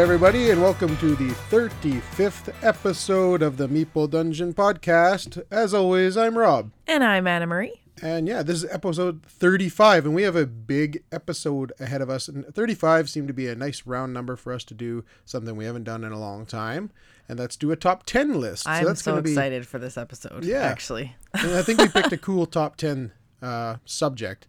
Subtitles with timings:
[0.00, 5.42] Everybody, and welcome to the 35th episode of the Meeple Dungeon podcast.
[5.50, 6.70] As always, I'm Rob.
[6.86, 7.82] And I'm Anna Marie.
[8.00, 12.28] And yeah, this is episode 35, and we have a big episode ahead of us.
[12.28, 15.66] And 35 seemed to be a nice round number for us to do something we
[15.66, 16.90] haven't done in a long time,
[17.28, 18.66] and let's do a top 10 list.
[18.66, 20.44] I'm that's so be- excited for this episode.
[20.46, 20.62] Yeah.
[20.62, 21.14] actually.
[21.34, 23.12] and I think we picked a cool top 10
[23.42, 24.48] uh, subject.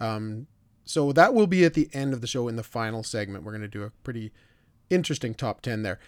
[0.00, 0.46] Um,
[0.86, 3.44] so that will be at the end of the show in the final segment.
[3.44, 4.32] We're going to do a pretty
[4.90, 5.98] interesting top 10 there.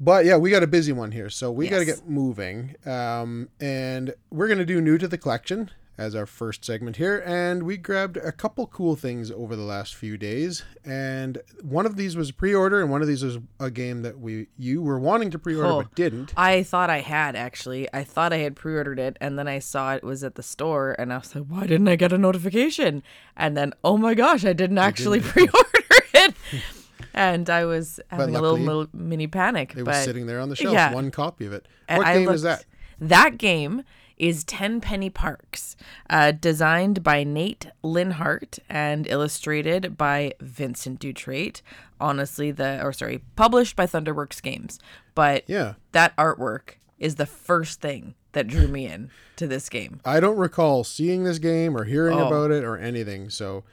[0.00, 1.30] But yeah, we got a busy one here.
[1.30, 2.74] So we got to get moving.
[2.84, 7.22] Um, and we're going to do new to the collection as our first segment here.
[7.24, 10.64] And we grabbed a couple cool things over the last few days.
[10.84, 14.02] And one of these was a pre order, and one of these was a game
[14.02, 15.82] that we you were wanting to pre order Oh.
[15.82, 16.32] but didn't.
[16.36, 17.86] I thought I had actually.
[17.94, 20.96] I thought I had pre-ordered it, and then I saw it was at the store,
[20.98, 23.04] and I was like, "Why didn't I get a notification?"
[23.36, 25.84] And then, oh my gosh, I didn't actually pre-order
[26.14, 26.34] it,
[27.14, 29.72] and I was having a little, little mini panic.
[29.76, 30.92] It but was sitting there on the shelf, yeah.
[30.92, 31.66] one copy of it.
[31.88, 32.64] and What I game is that?
[33.00, 33.82] That game
[34.18, 35.74] is Tenpenny Parks,
[36.08, 41.60] uh, designed by Nate Linhart and illustrated by Vincent Dutrait.
[42.00, 44.78] Honestly, the or sorry, published by Thunderworks Games,
[45.14, 45.74] but Yeah.
[45.92, 50.00] that artwork is the first thing that drew me in to this game.
[50.04, 52.26] I don't recall seeing this game or hearing Oh.
[52.28, 53.28] about it or anything.
[53.28, 53.64] So,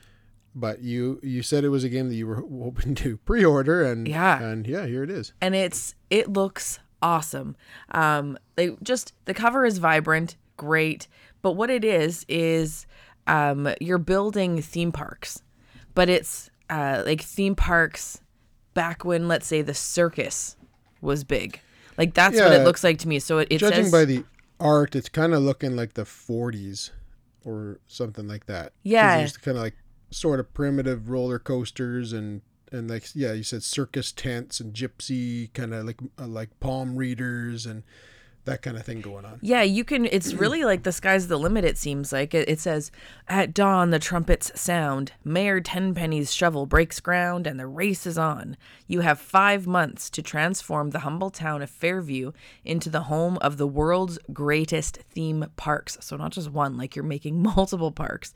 [0.60, 4.08] but you you said it was a game that you were hoping to pre-order, and
[4.08, 4.42] Yeah.
[4.42, 5.34] and yeah, here it is.
[5.42, 7.56] and it's it looks awesome.
[7.92, 11.08] Um, they just the cover is vibrant, great,
[11.42, 12.86] but what it is is
[13.28, 15.42] um, you're building theme parks,
[15.96, 18.22] but it's uh, like theme parks
[18.74, 20.56] back when let's say the circus
[21.02, 21.60] was big.
[21.98, 23.20] Like that's what it looks like to me.
[23.20, 24.24] So it, it Judging says by the
[24.60, 26.92] art, it's kind of looking like the 40s
[27.46, 29.18] or something like that Yeah.
[29.18, 29.76] there's kind of like
[30.12, 35.52] sort of primitive roller coasters and and like yeah, you said circus tents and gypsy
[35.54, 37.84] kind of like uh, like palm readers and
[38.46, 39.40] that kind of thing going on.
[39.42, 40.06] Yeah, you can.
[40.06, 41.66] It's really like the sky's the limit.
[41.66, 42.92] It seems like it, it says,
[43.28, 45.14] "At dawn, the trumpets sound.
[45.24, 48.58] Mayor Tenpenny's shovel breaks ground, and the race is on.
[48.88, 52.32] You have five months to transform the humble town of Fairview
[52.64, 55.98] into the home of the world's greatest theme parks.
[56.02, 58.34] So not just one, like you're making multiple parks.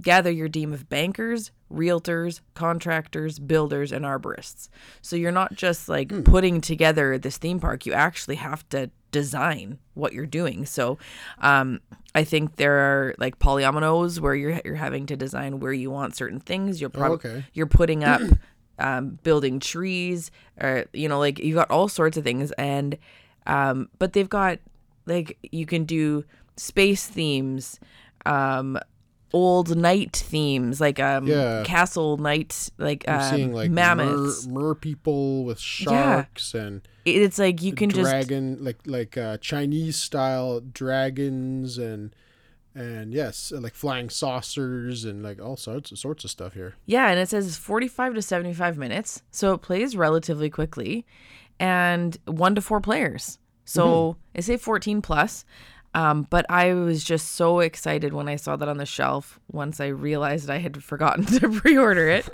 [0.00, 4.68] Gather your team of bankers, realtors, contractors, builders, and arborists.
[5.02, 7.86] So you're not just like putting together this theme park.
[7.86, 10.66] You actually have to design what you're doing.
[10.66, 10.98] So
[11.40, 11.80] um,
[12.14, 16.16] I think there are like polyominoes where you're you're having to design where you want
[16.16, 16.80] certain things.
[16.80, 17.44] You're probably okay.
[17.52, 18.20] you're putting up
[18.78, 20.30] um, building trees
[20.60, 22.98] or you know like you've got all sorts of things and
[23.46, 24.58] um, but they've got
[25.06, 26.24] like you can do
[26.56, 27.78] space themes
[28.26, 28.76] um
[29.32, 31.62] old knight themes like um Yeah.
[31.64, 37.62] castle knight like um, seeing like mammoths mer, mer people with sharks and it's like
[37.62, 42.14] you can just dragon like like uh, Chinese style dragons and
[42.74, 46.74] and yes like flying saucers and like all sorts of sorts of stuff here.
[46.86, 49.22] Yeah, and it says 45 to 75 minutes.
[49.30, 51.04] So it plays relatively quickly
[51.58, 53.38] and one to four players.
[53.64, 55.44] So I say 14 plus.
[55.98, 59.80] Um, but I was just so excited when I saw that on the shelf once
[59.80, 62.28] I realized I had forgotten to pre order it.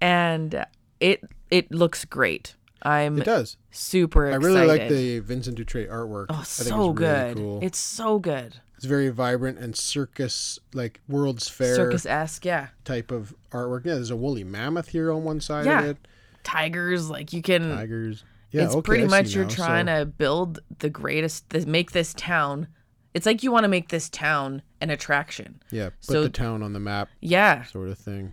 [0.00, 0.64] and
[1.00, 2.54] it it looks great.
[2.82, 3.56] I'm It does.
[3.70, 6.26] super I really like the Vincent Dutrait artwork.
[6.30, 7.36] Oh, I think so it's really good.
[7.36, 7.58] Cool.
[7.62, 8.56] It's so good.
[8.76, 12.68] It's very vibrant and circus like World's Fair Circus esque, yeah.
[12.84, 13.84] type of artwork.
[13.86, 15.80] Yeah, there's a woolly mammoth here on one side Yeah.
[15.80, 15.96] of it.
[16.44, 18.24] Tigers, like you can Tigers.
[18.52, 19.50] Yeah, it's okay, pretty I much you're now.
[19.50, 22.68] trying So- to build the greatest make this town
[23.16, 26.62] it's like you want to make this town an attraction yeah, put so- the town
[26.62, 28.32] on the map, yeah sort of thing.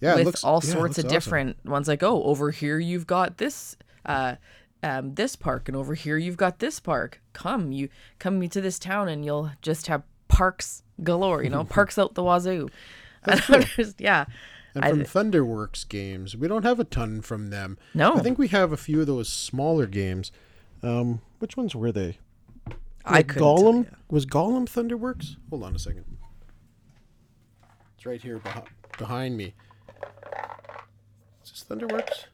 [0.00, 1.14] Yeah, it with looks, all yeah, sorts of awesome.
[1.14, 4.36] different ones like oh over here you've got this uh
[4.82, 7.88] um, this park and over here you've got this park come you
[8.18, 12.22] come to this town and you'll just have parks galore you know parks out the
[12.22, 12.68] wazoo
[13.24, 14.26] I'm just- yeah
[14.74, 17.78] And I- from Thunderworks games, we don't have a ton from them.
[17.94, 18.14] No.
[18.16, 20.30] I think we have a few of those smaller games.
[20.82, 22.18] Um, which ones were they?
[23.06, 25.36] I tell Gollum was Gollum Thunderworks.
[25.50, 26.04] Hold on a second.
[27.96, 28.66] It's right here behind,
[28.98, 29.54] behind me.
[31.44, 32.26] Is this Thunderworks?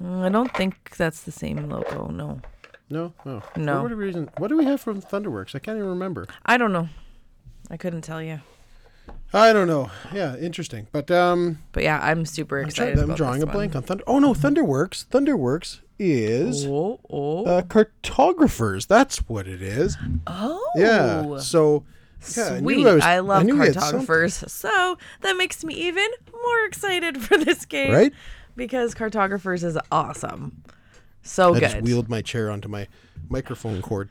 [0.00, 2.40] Mm, i don't think that's the same logo no
[2.88, 3.74] No, oh No.
[3.76, 5.54] For whatever reason, what do we have from Thunderworks?
[5.54, 6.26] I can't even remember.
[6.46, 6.88] i don't know
[7.70, 8.40] i couldn't tell you
[9.32, 9.90] I don't know.
[10.12, 10.86] Yeah, interesting.
[10.92, 13.74] But um, but yeah i'm super I'm, excited trying, I'm about drawing this a blank
[13.76, 14.04] on Thunder.
[14.06, 15.06] Oh no, Thunderworks.
[15.06, 18.86] Thunderworks is oh oh uh, cartographers.
[18.86, 19.96] That's what it is.
[20.26, 21.38] Oh, Yeah.
[21.38, 21.84] So
[22.36, 22.86] yeah, I sweet!
[22.86, 26.64] I was- I, love knew we had something, cartographers, so that makes me even more
[26.66, 28.12] excited for this game, Right?
[28.56, 30.62] because Cartographers is awesome.
[31.22, 31.70] So I good.
[31.70, 32.88] just wheeled my chair onto my
[33.28, 34.08] microphone cord.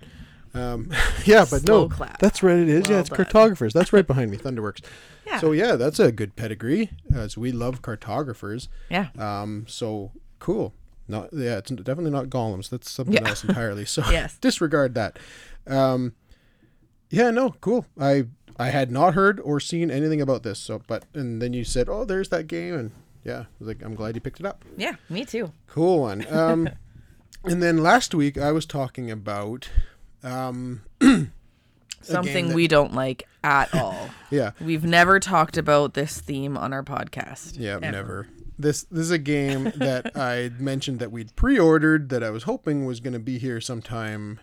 [0.55, 0.91] Um,
[1.25, 2.17] yeah, but Slow no, clap.
[2.19, 2.89] that's what it is.
[2.89, 3.17] yeah, it's done.
[3.25, 3.73] cartographers.
[3.73, 4.81] That's right behind me, Thunderworks.
[5.27, 5.39] Yeah.
[5.39, 6.89] So yeah, that's a good pedigree.
[7.13, 8.69] As we love cartographers.
[8.89, 9.09] yeah.
[9.19, 10.73] Um, so cool.
[11.09, 12.69] Not yeah, it's definitely not golems.
[12.69, 13.27] That's something Yeah.
[13.29, 13.83] else entirely.
[13.85, 14.37] So Yes.
[14.41, 15.19] disregard that.
[15.67, 16.13] Um,
[17.09, 17.85] yeah, no, cool.
[17.99, 18.27] I
[18.57, 20.59] I had not heard or seen anything about this.
[20.59, 22.91] So, but and then you said, oh, there's that game, and
[23.23, 24.63] yeah, I was like, I'm glad you picked it up.
[24.77, 25.51] Yeah, me too.
[25.67, 26.31] Cool one.
[26.31, 26.69] Um,
[27.43, 29.69] and then last week I was talking about,
[30.23, 30.81] um,
[32.01, 34.09] Something that- we don't like at all.
[34.29, 37.53] yeah, We've never talked about this theme on our podcast.
[37.57, 37.91] yeah, ever.
[37.91, 38.27] never.
[38.59, 42.85] This this is a game that I mentioned that we'd pre-ordered that I was hoping
[42.85, 44.39] was going to be here sometime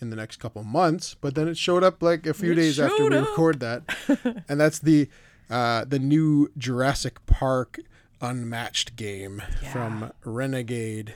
[0.00, 2.80] in the next couple months, but then it showed up like a few It days
[2.80, 3.28] after we up.
[3.28, 5.08] record that, and that's the
[5.50, 7.78] uh, the new Jurassic Park
[8.22, 9.42] Unmatched game
[9.72, 11.14] from Renegade,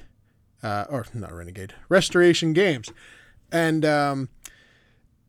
[0.62, 2.90] uh, or not Renegade, Restoration Games,
[3.50, 4.28] and um,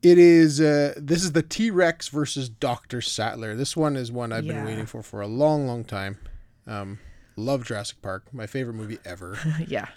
[0.02, 3.54] it is uh, this is the T Rex versus Doctor Sattler.
[3.56, 6.18] This one is one I've been waiting for for a long, long time.
[6.66, 6.98] Um,
[7.36, 9.38] love Jurassic Park, my favorite movie ever.
[9.66, 9.88] yeah.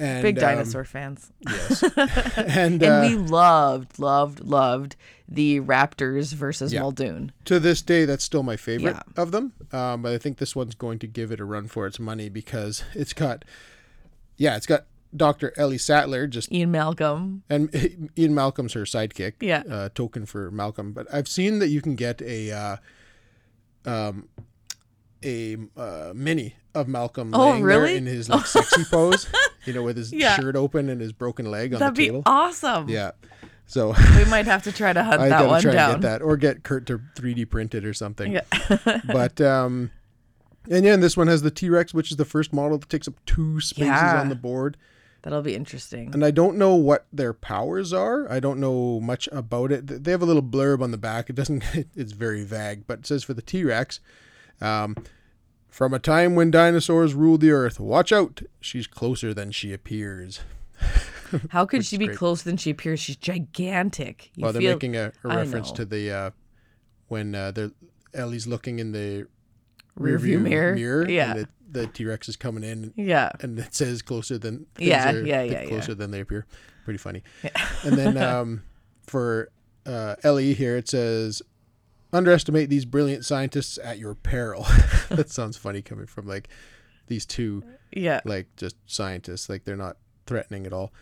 [0.00, 1.32] And Big um, dinosaur fans.
[1.40, 1.82] yes,
[2.36, 4.94] and, And uh, we loved, loved, loved
[5.28, 6.82] the Raptors versus Yeah.
[6.82, 7.32] Muldoon.
[7.46, 9.20] to this day, that's still my favorite Yeah.
[9.22, 9.54] of them.
[9.72, 12.28] Um, but I think this one's going to give it a run for its money
[12.28, 13.44] because it's got,
[14.36, 14.84] yeah, it's got
[15.16, 17.42] Doctor Ellie Sattler just Ian Malcolm.
[17.50, 17.68] and
[18.16, 19.32] Ian Malcolm's her sidekick.
[19.40, 19.64] Yeah.
[19.68, 20.92] uh, token for Malcolm.
[20.92, 22.76] But I've seen that you can get a, uh,
[23.84, 24.28] um,
[25.24, 27.88] a uh, mini of Malcolm Oh, laying really?
[27.88, 29.26] there in his like sexy pose,
[29.64, 30.36] you know, with his Yeah.
[30.36, 32.22] shirt open and his broken leg on That'd the be table.
[32.26, 32.88] awesome.
[32.88, 33.12] Yeah.
[33.66, 35.92] So We might have to try to hunt I that gotta one try down.
[35.94, 38.32] and get that, or get Kurt to 3D print it or something.
[38.32, 39.00] Yeah.
[39.06, 39.90] but um,
[40.70, 42.88] and yeah, and this one has the T Rex, which is the first model that
[42.88, 44.20] takes up two spaces Yeah.
[44.20, 44.76] on the board.
[45.22, 46.10] That'll be interesting.
[46.14, 48.30] And I don't know what their powers are.
[48.30, 49.86] I don't know much about it.
[50.04, 51.28] They have a little blurb on the back.
[51.28, 51.64] It doesn't.
[51.96, 53.98] It's very vague, but it says for the T Rex.
[54.60, 54.96] Um,
[55.68, 58.42] from a time when dinosaurs ruled the earth, watch out.
[58.60, 60.40] She's closer than she appears.
[61.50, 62.16] How could she be great.
[62.18, 63.00] closer than she appears?
[63.00, 64.30] She's gigantic.
[64.34, 66.30] You well, they're making a reference to the uh,
[67.08, 67.70] when uh, they're
[68.14, 69.26] Ellie's looking in the
[69.94, 70.74] rear view mirror.
[70.74, 71.08] mirror.
[71.08, 71.34] Yeah.
[71.36, 73.30] And the, T Rex is coming in, yeah.
[73.40, 75.68] and it says closer than Yeah, are- yeah, yeah, yeah.
[75.68, 76.46] closer than they appear.
[76.84, 77.22] Pretty funny.
[77.84, 78.62] and then um,
[79.06, 79.50] for
[79.84, 81.42] uh, Ellie here, it says.
[82.12, 84.62] Underestimate these brilliant scientists at your peril.
[85.10, 86.48] that sounds funny coming from like
[87.06, 87.62] these two
[87.92, 88.20] Yeah.
[88.24, 89.96] like just scientists like they're not
[90.26, 90.92] threatening at all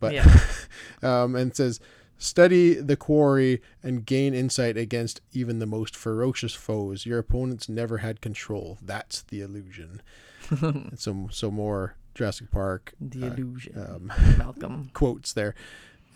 [0.00, 0.38] but Yeah.
[1.02, 1.80] um and says
[2.18, 7.98] study the quarry and gain insight against even the most ferocious foes your opponents never
[7.98, 10.02] had control that's the illusion
[10.96, 13.78] so so more jurassic park The illusion.
[13.78, 14.90] um Malcolm.
[14.92, 15.54] quotes there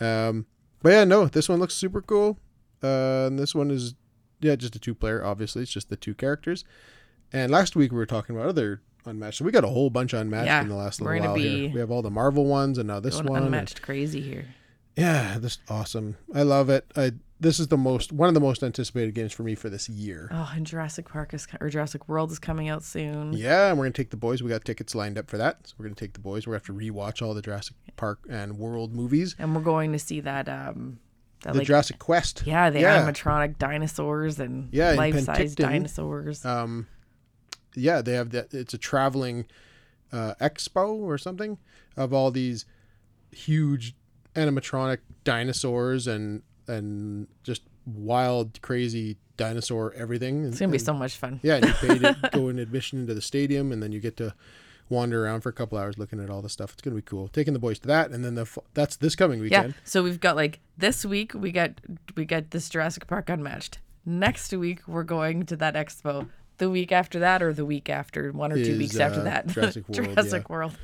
[0.01, 0.45] um
[0.83, 2.39] but yeah no this one looks super cool
[2.83, 3.95] uh and this one is
[4.41, 5.63] yeah just a two player obviously.
[5.63, 6.65] It's just the two characters.
[7.33, 9.39] And last week we were talking about other unmatched.
[9.39, 11.71] So we got a whole bunch unmatched Yeah, in the last little while here.
[11.73, 14.47] We have all the marvel ones and now this one and- unmatched crazy here.
[14.97, 16.17] yeah this is awesome.
[16.35, 16.85] I love it.
[16.97, 19.89] I this is the most one of the most anticipated games for me for this
[19.89, 20.29] year.
[20.31, 23.33] Oh, and Jurassic Park is or Jurassic World is coming out soon.
[23.33, 24.43] yeah and we're gonna take the boys.
[24.43, 25.67] We got tickets lined up for that.
[25.69, 26.47] So we're gonna take the boys.
[26.47, 29.37] We're gonna have to rewatch all the jurassic park and world movies.
[29.39, 30.99] And we're going to see that um
[31.43, 33.03] the like jurassic quest yeah, the yeah.
[33.05, 36.45] animatronic dinosaurs and Yeah, life-size dinosaurs.
[36.45, 36.87] um
[37.75, 39.47] yeah they have that it's a traveling
[40.13, 41.59] uh expo or something
[41.97, 42.67] of all these
[43.33, 43.95] huge
[44.35, 51.41] animatronic dinosaurs and and just wild crazy dinosaur everything it's gonna be so much fun.
[51.43, 54.17] yeah and you pay to go in admission into the stadium and then you get
[54.17, 54.35] to
[54.91, 57.29] wander around for a couple hours looking at all the stuff it's gonna be cool
[57.29, 59.69] taking the boys to that and then the that's this coming weekend.
[59.75, 59.81] Yeah.
[59.85, 61.81] So we've got like this week we got
[62.17, 63.79] we got this Jurassic Park unmatched.
[64.05, 66.29] Next week we're going to that expo.
[66.59, 69.25] The week after that or the week after, one or two Is, weeks after uh,
[69.25, 69.47] that.
[69.55, 70.53] Jurassic World, Jurassic yeah.
[70.53, 70.79] World.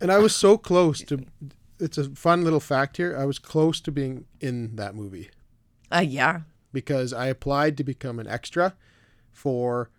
[0.00, 1.24] and i was so close to
[1.78, 5.30] it's a fun little fact here i was close to being in that movie
[5.90, 6.40] Uh yeah.
[6.72, 8.74] because I applied to become an extra
[9.30, 9.90] for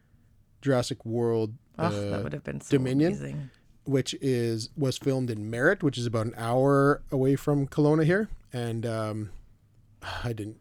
[0.62, 3.13] Jurassic World, Oh, uh, that would have been so Dominion?
[3.13, 3.50] amazing.
[3.86, 8.30] which is was filmed in Merritt, which is about an hour away from Kelowna here,
[8.51, 9.30] and um,
[10.24, 10.58] I didn't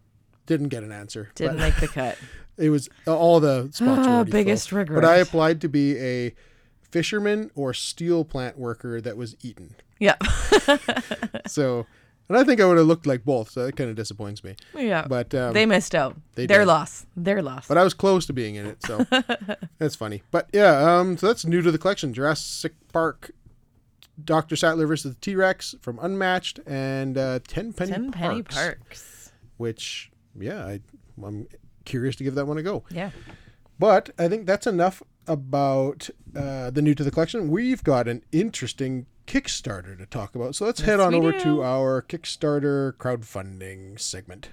[0.47, 1.31] didn't get an answer.
[1.35, 2.19] Didn't make the cut.
[2.57, 4.79] it was all the spots were Ah, biggest full.
[4.81, 5.03] regret.
[5.03, 6.35] But I applied to be a
[6.91, 9.75] fisherman or steel plant worker that was eaten.
[9.99, 10.17] Yeah.
[11.47, 11.87] So
[12.29, 14.55] And I think I would have looked like both, so that kind of disappoints me.
[14.75, 15.07] Yeah.
[15.07, 16.17] But um, they missed out.
[16.35, 16.69] they Their did.
[16.69, 17.05] loss.
[17.17, 17.69] Their loss.
[17.69, 19.05] but I was close to being in it, so
[19.79, 20.23] that's funny.
[20.31, 23.33] But yeah, um, so that's new to the collection: Jurassic Park,
[24.25, 28.43] Doctor Sattler versus the T Rex from Unmatched, and uh, Ten Penny Ten Parks, penny
[28.43, 29.33] parks.
[29.59, 30.81] Which, yeah, I,
[31.23, 31.47] I'm
[31.85, 32.85] curious to give that one a go.
[32.91, 33.11] Yeah.
[33.79, 37.49] But I think that's enough about uh, the new to the collection.
[37.49, 40.55] We've got an interesting Kickstarter to talk about.
[40.55, 41.41] So let's head on over do.
[41.41, 44.51] to our Kickstarter crowdfunding segment.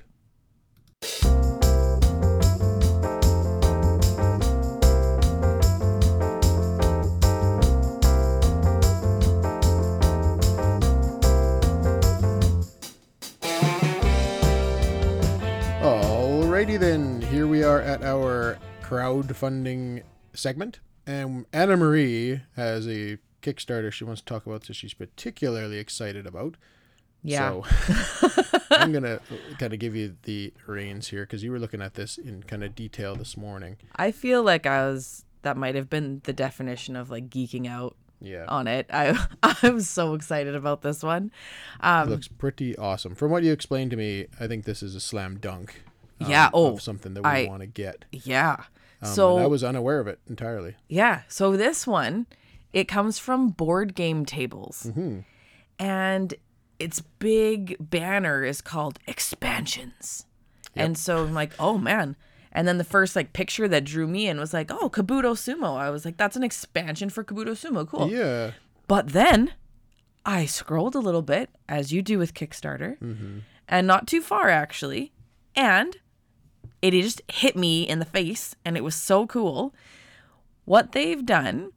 [15.82, 23.92] Alrighty then, here we are at our crowdfunding segment, and Anna Marie has a Kickstarter
[23.92, 26.56] she wants to talk about that she's particularly excited about.
[27.24, 27.62] Yeah.
[27.62, 27.64] So
[28.72, 29.20] I'm gonna
[29.58, 32.64] kind of give you the reins here because you were looking at this in kind
[32.64, 33.78] of detail this morning.
[33.96, 37.96] I feel like I was that might have been the definition of like geeking out
[38.22, 38.86] Yeah, on it.
[38.92, 39.18] I
[39.64, 41.32] I'm so excited about this one.
[41.82, 43.16] it Um looks pretty awesome.
[43.16, 45.84] From what you explained to me, I think this is a slam dunk.
[46.22, 48.06] um, Yeah, oh, of something that we want to get.
[48.12, 48.64] yeah.
[49.02, 50.76] Um, so I was unaware of it entirely.
[50.90, 51.22] Yeah.
[51.30, 52.28] So this one,
[52.74, 54.88] it comes from Board Game Tables.
[54.90, 55.20] Mm-hmm.
[55.80, 56.34] And
[56.78, 60.26] its big banner is called Expansions.
[60.76, 62.16] And so I'm like, oh man.
[62.52, 65.78] And then the first like picture that drew me in was like, oh, Kabuto Sumo.
[65.78, 67.88] I was like, that's an expansion for Kabuto Sumo.
[67.88, 68.10] Cool.
[68.10, 68.52] Yeah,
[68.88, 69.52] But then
[70.26, 72.98] I scrolled a little bit, as you do with Kickstarter,
[73.68, 75.12] and not too far actually.
[75.56, 75.98] And
[76.82, 79.74] it just hit me in the face, and it was so cool.
[80.66, 81.72] What they've done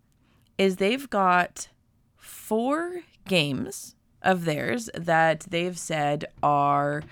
[0.59, 1.69] is they've got
[2.17, 7.03] four games of theirs that they've said are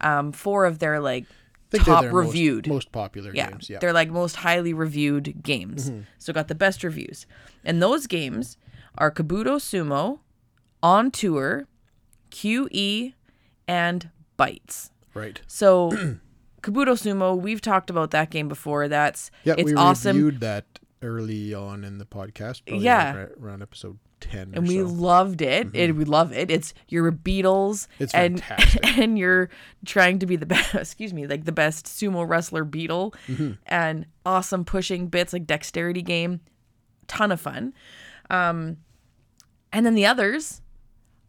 [0.00, 1.26] um, four of their like
[1.84, 3.68] top their most- reviewed most, popular yeah, games.
[3.70, 5.90] Yeah, they're like most highly reviewed games.
[6.18, 7.26] So got the best reviews.
[7.64, 8.56] And those games
[8.98, 10.20] are Kabuto Sumo,
[10.82, 11.66] On Tour,
[12.30, 13.14] QE,
[13.68, 14.90] and Bites.
[15.14, 15.40] right.
[15.46, 15.90] So
[16.62, 18.88] Kabuto Sumo, we've talked about that game before.
[18.88, 20.16] That's Yeah, it's we awesome.
[20.16, 20.64] reviewed that
[21.02, 22.62] early on in the podcast.
[22.66, 23.06] Yeah.
[23.08, 24.52] like right around episode ten.
[24.54, 24.86] and we so.
[24.86, 25.68] loved it.
[25.74, 26.50] It we love it.
[26.50, 28.98] It's you're beetles It's and fantastic.
[28.98, 29.50] and you're
[29.84, 30.74] trying to be the best.
[30.74, 33.52] Excuse me, like the best sumo wrestler Beetle, Mm-hmm.
[33.66, 36.40] and awesome pushing bits like dexterity game,
[37.08, 37.74] ton of fun.
[38.30, 38.78] Um,
[39.72, 40.62] and then the others,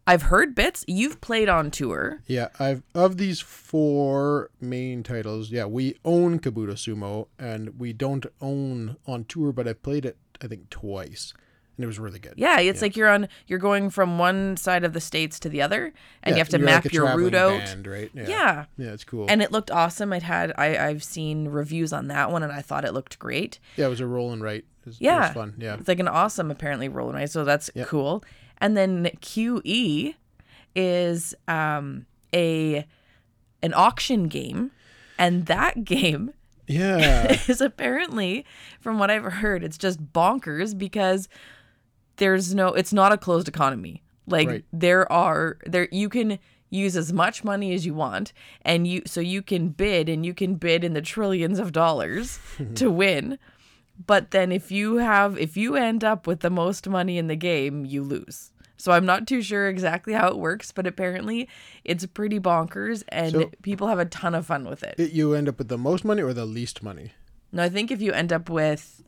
[0.07, 0.85] I've heard bits.
[0.87, 2.21] You've played on tour.
[2.25, 5.51] Yeah, I've of these four main titles.
[5.51, 10.17] Yeah, we own Kabuto Sumo, and we don't own on tour, but I played it
[10.41, 11.33] I think twice,
[11.75, 12.33] and it was really good.
[12.37, 13.27] Yeah, it's like you're on.
[13.47, 16.49] You're going from one side of the states to the other, and Yeah, you have
[16.49, 17.59] to map like your route out.
[17.59, 18.09] band, right?
[18.13, 18.27] Yeah.
[18.29, 18.65] Yeah.
[18.77, 19.25] yeah, it's cool.
[19.29, 20.13] And it looked awesome.
[20.13, 23.59] I'd had I I've seen reviews on that one, and I thought it looked great.
[23.75, 24.65] yeah, it was a roll and write.
[24.81, 25.27] It was, it Yeah.
[25.27, 25.55] was fun.
[25.57, 28.23] Yeah, It's like an awesome apparently roll and so that's cool.
[28.59, 30.15] And then QE
[30.75, 32.85] is um a
[33.63, 34.71] an auction game
[35.17, 36.31] and that game
[36.67, 38.45] yeah, is apparently
[38.79, 41.27] from what I've heard it's just bonkers because
[42.17, 44.03] there's no it's not a closed economy.
[44.27, 44.65] Like Right.
[44.73, 48.33] there are there you can use as much money as you want
[48.63, 52.39] and you so you can bid and you can bid in the trillions of dollars
[52.75, 53.39] to win.
[54.05, 57.35] But then if you have if you end up with the most money in the
[57.35, 58.51] game, you lose.
[58.79, 61.49] So I'm not too sure exactly how it works, but apparently
[61.83, 64.95] it's pretty bonkers and So- people have a ton of fun with it.
[64.99, 67.13] It- you end up with the most money or the least money.
[67.51, 69.01] No, I think if you end up with,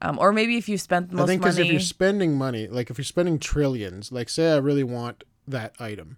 [0.00, 1.32] um, or maybe if you spent the most money.
[1.32, 4.56] I think because if you're spending money, like if you're spending trillions, like say I
[4.56, 6.16] really want that item,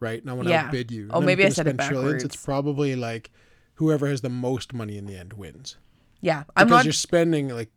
[0.00, 0.20] right?
[0.20, 0.64] And I want to Yeah.
[0.66, 1.10] outbid you.
[1.12, 3.30] Oh, maybe I said it spend Trillions, it's probably like
[3.74, 5.76] whoever has the most money in the end wins.
[6.22, 6.84] Yeah, I'm because not.
[6.86, 7.70] you're spending like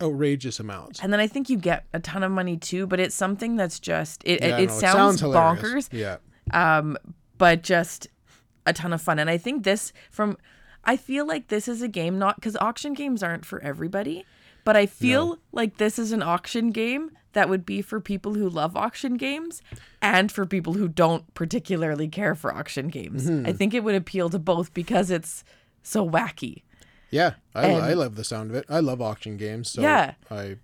[0.00, 1.00] outrageous amounts.
[1.02, 3.78] And then I think you get a ton of money too, but it's something that's
[3.78, 4.40] just it.
[4.40, 5.62] Yeah, it, it sounds, hilarious.
[5.62, 6.16] bonkers, Yeah,
[6.52, 6.96] um,
[7.36, 8.06] but just
[8.64, 9.18] a ton of fun.
[9.18, 10.38] And I think this from,
[10.84, 14.24] I feel like this is a game not because auction games aren't for everybody,
[14.64, 18.48] but I feel like this is an auction game that would be for people who
[18.48, 19.62] love auction games
[20.00, 23.28] and for people who don't particularly care for auction games.
[23.28, 23.46] Mm-hmm.
[23.46, 25.44] I think it would appeal to both because it's
[25.82, 26.62] so wacky.
[27.10, 27.34] Yeah.
[27.54, 28.64] I, And- I love the sound of it.
[28.68, 29.70] I love auction games.
[29.70, 30.14] So Yeah.
[30.30, 30.56] I,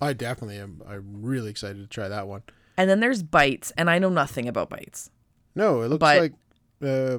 [0.00, 0.82] I definitely am.
[0.88, 2.42] I'm really excited to try that one.
[2.76, 5.10] And then there's bites, and I know nothing about bites.
[5.54, 6.32] No, it looks But- like,
[6.82, 7.18] uh,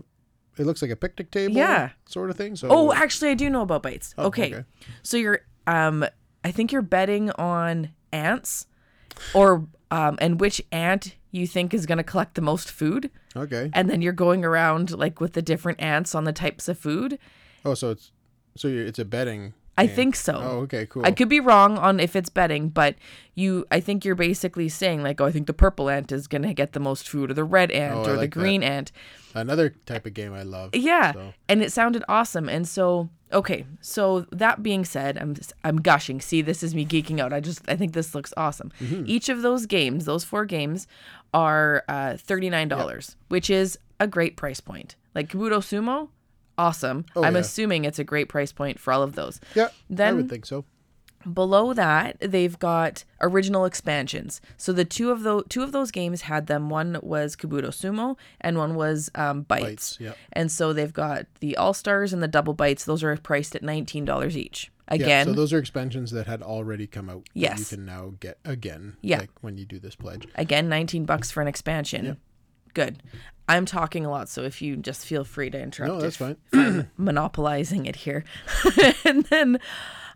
[0.58, 1.56] it looks like a picnic table.
[1.56, 1.90] Yeah.
[2.08, 2.56] sort of thing.
[2.56, 4.14] So Oh, actually, I do know about bites.
[4.18, 4.54] okay.
[4.54, 4.64] okay.
[5.04, 6.06] So you're, um,
[6.44, 8.66] I think you're betting on ants,
[9.34, 13.10] or um, and which ant you think is gonna collect the most food.
[13.36, 13.70] Okay.
[13.74, 17.20] and then you're going around like with the different ants on the types of food.
[17.64, 18.12] Oh, so it's
[18.60, 19.54] so you're, it's a betting.
[19.78, 19.96] I game.
[19.96, 20.34] think so.
[20.36, 21.06] Oh, okay, cool.
[21.06, 22.96] I could be wrong on if it's betting, but
[23.36, 26.54] you I think you're basically saying like, oh, I think the purple ant is gonna
[26.54, 28.40] get the most food, or the red ant, Oh, or the like that.
[28.40, 28.92] green ant.
[29.34, 30.76] Another type of game I love.
[30.76, 32.50] Yeah, So- and it sounded awesome.
[32.50, 36.20] And so, okay, so that being said, I'm I'm gushing.
[36.20, 37.32] See, this is me geeking out.
[37.32, 38.74] I just I think this looks awesome.
[38.82, 39.04] Mm-hmm.
[39.08, 40.88] Each of those games, those four games,
[41.34, 44.98] are uh, thirty nine dollars, which is a great price point.
[45.16, 46.10] Like Kabuto Sumo,
[46.60, 47.06] awesome.
[47.16, 47.38] I'm Oh, yeah.
[47.38, 49.40] assuming it's a great price point for all of those.
[49.56, 50.66] Yeah, Then I would think so.
[51.34, 54.40] Below that, they've got original expansions.
[54.56, 56.70] So the two of those two of those games had them.
[56.70, 59.64] One was Kabuto Sumo, and one was um, Bites.
[59.66, 60.18] Bites, yep.
[60.32, 62.86] And so they've got the All Stars and the Double Bites.
[62.86, 64.72] Those are priced at nineteen dollars each.
[64.88, 67.28] Yeah, Again, so those are expansions that had already come out.
[67.36, 68.96] that You can now get again.
[69.02, 69.20] Yeah.
[69.20, 70.26] Like when you do this pledge.
[70.36, 72.06] again, nineteen bucks for an expansion.
[72.06, 72.14] Yeah.
[72.74, 73.04] Good.
[73.50, 75.94] I'm talking a lot, so if you just feel free to interrupt.
[75.94, 76.90] No, that's if- fine.
[76.98, 78.24] monopolizing it here.
[79.04, 79.60] and then,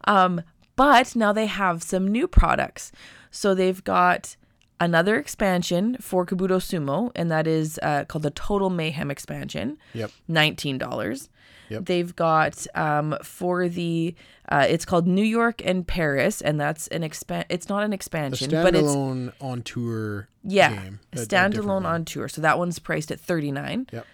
[0.05, 0.41] um,
[0.75, 2.91] but now they have some new products.
[3.31, 4.35] So they've got
[4.79, 9.77] another expansion for Kabuto Sumo, and that is uh, called the Total Mayhem expansion.
[9.93, 10.11] Yep.
[10.27, 11.29] Nineteen dollars.
[11.69, 11.85] Yep.
[11.85, 14.15] They've got um, for the
[14.49, 17.45] uh, it's called New York and Paris, and that's an expan.
[17.49, 20.99] It's not an expansion, but it's standalone on tour yeah, game.
[21.13, 22.27] a a- a standalone on tour.
[22.27, 23.87] So that one's priced at thirty nine.
[23.91, 24.05] Yep.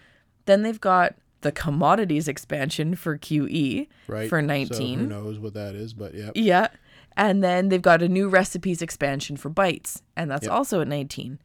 [0.45, 4.27] Then they've got the commodities expansion for QE Right.
[4.29, 4.99] for So 19.
[4.99, 6.31] who knows what that is, but yeah.
[6.35, 6.67] Yeah.
[7.15, 10.51] And then they've got a new recipes expansion for bites, and that's Yep.
[10.51, 11.39] also at 19.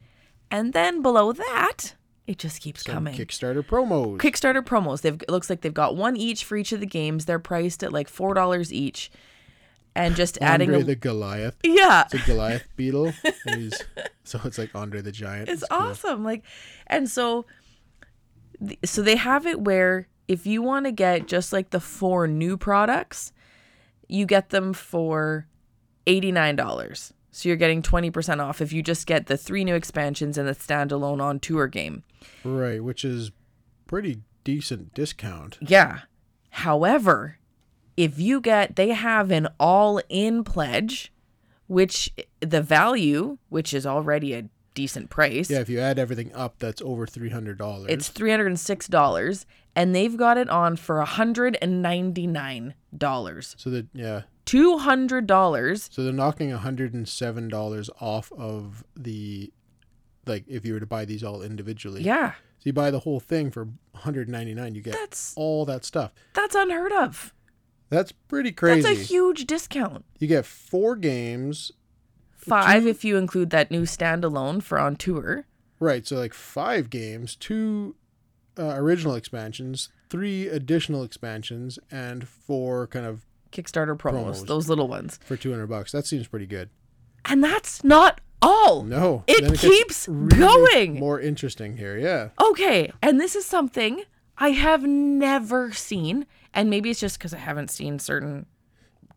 [0.51, 1.95] And then below that,
[2.27, 3.15] it just keeps coming.
[3.15, 4.17] Kickstarter promos.
[4.17, 5.01] Kickstarter promos.
[5.01, 7.25] They've it looks like they've got one each for each of the games.
[7.25, 9.11] They're priced at like four dollars each,
[9.95, 11.55] and just adding Andre a, the Goliath.
[11.63, 13.13] yeah, It's a Goliath beetle.
[13.53, 13.81] he's,
[14.23, 15.49] so it's like Andre the Giant.
[15.49, 15.79] It's cool.
[15.79, 16.23] awesome.
[16.23, 16.43] Like,
[16.87, 17.45] and so,
[18.83, 22.57] so they have it where if you want to get just like the four new
[22.57, 23.31] products,
[24.07, 25.47] you get them for
[26.07, 27.13] eighty nine dollars.
[27.35, 30.47] So you're getting twenty percent off if you just get the three new expansions and
[30.47, 32.03] the standalone on tour game.
[32.45, 33.31] Right, which is
[33.87, 35.57] pretty decent discount.
[35.59, 36.03] Yeah.
[36.51, 37.39] However,
[37.97, 41.11] if you get, they have an all in pledge,
[41.67, 45.49] which the value, which is already a decent price.
[45.49, 47.87] Yeah, if you add everything up, that's over three hundred dollars.
[47.89, 49.45] It's three hundred and six dollars,
[49.75, 53.55] and they've got it on for hundred and ninety nine dollars.
[53.57, 55.89] so that yeah, Two hundred dollars.
[55.91, 59.51] so they're knocking hundred and seven dollars off of the,
[60.27, 62.03] like if you were to buy these all individually.
[62.03, 65.33] Yeah, So you buy the whole thing for one hundred ninety nine, you get that's
[65.35, 66.11] all that stuff.
[66.33, 67.33] that's unheard of.
[67.89, 68.81] That's pretty crazy.
[68.81, 70.05] That's a huge discount.
[70.19, 71.71] you get four games,
[72.35, 75.45] Five if you include that new standalone for on tour.
[75.79, 76.05] right?
[76.05, 77.95] So like five games, two
[78.57, 83.25] uh, original expansions, three additional expansions, and four kind of
[83.55, 84.47] Kickstarter promos, Promos.
[84.47, 85.19] those little ones.
[85.23, 85.91] for two hundred bucks.
[85.91, 86.69] That seems pretty good.
[87.25, 88.83] And that's not all.
[88.83, 90.99] No, It gets keeps really going.
[90.99, 92.29] More interesting here, yeah.
[92.39, 94.03] Okay, and this is something
[94.37, 98.45] I have never seen, and maybe it's just because I haven't seen certain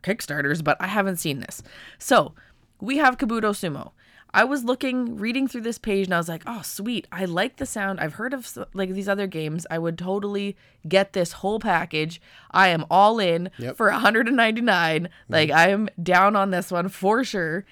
[0.03, 1.63] Kickstarters, but I haven't seen this.
[1.99, 2.35] So
[2.81, 3.93] we have Kabuto Sumo.
[4.35, 7.07] I was looking, reading through this page, and I was like, "Oh, sweet!
[7.11, 7.99] I like the sound.
[8.01, 9.67] I've heard of like these other games.
[9.71, 12.21] I would totally get this whole package.
[12.51, 13.77] I am all in Yep.
[13.77, 15.09] for 199.
[15.29, 17.65] Like I am down on this one for sure."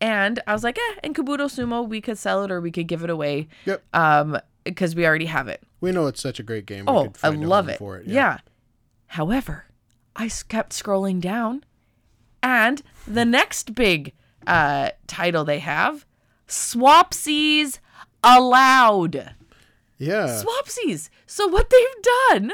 [0.00, 2.86] And I was like, "Eh." And Kabuto Sumo, we could sell it or we could
[2.86, 3.82] give it away Yep.
[3.94, 6.86] um because we already have it We know it's such a great game.
[6.86, 8.06] We oh could i love it For it.
[8.06, 8.38] yeah.
[9.06, 9.64] however
[10.16, 11.64] I kept scrolling down
[12.42, 14.12] and the next big
[14.46, 16.04] uh title they have
[16.46, 17.78] swapsies
[18.22, 19.34] allowed
[19.98, 20.42] Yeah.
[20.44, 22.52] swapsies so what they've done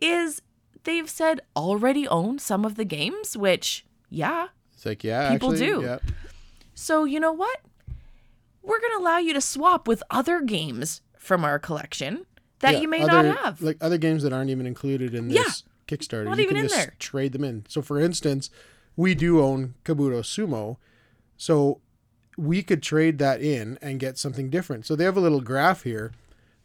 [0.00, 0.42] is
[0.84, 5.66] they've said already own some of the games which yeah It's like, yeah, People actually,
[5.66, 5.82] do.
[5.82, 5.98] Yeah.
[6.74, 7.60] So, you know what?
[8.62, 12.24] We're going to allow you to swap with other games from our collection
[12.60, 13.60] that Yeah, you may other- not have.
[13.62, 15.44] Like other games that aren't even included in Yeah.
[15.86, 16.24] Kickstarter.
[16.24, 16.94] Not you even can in just there.
[16.98, 17.66] trade them in.
[17.68, 18.48] So for instance,
[18.96, 20.78] we do own Kabuto Sumo.
[21.40, 21.80] So
[22.36, 24.84] we could trade that in and get something different.
[24.84, 26.12] So they have a little graph here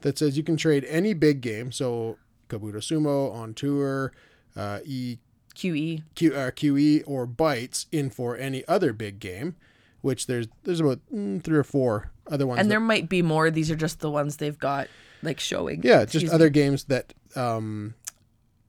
[0.02, 1.72] that says you can trade any big game.
[1.72, 2.18] So
[2.50, 4.12] Kabuto Sumo on tour,
[4.54, 5.20] uh, E
[5.56, 6.04] QE.
[6.16, 9.56] Q, uh, QE or bites in for any other big game,
[10.02, 12.60] which there's there's about mm, three or four other ones.
[12.60, 13.50] And that- there might be more.
[13.50, 14.90] These are just the ones they've got
[15.24, 15.84] like showing.
[15.84, 17.94] yeah, just Excuse other games that um,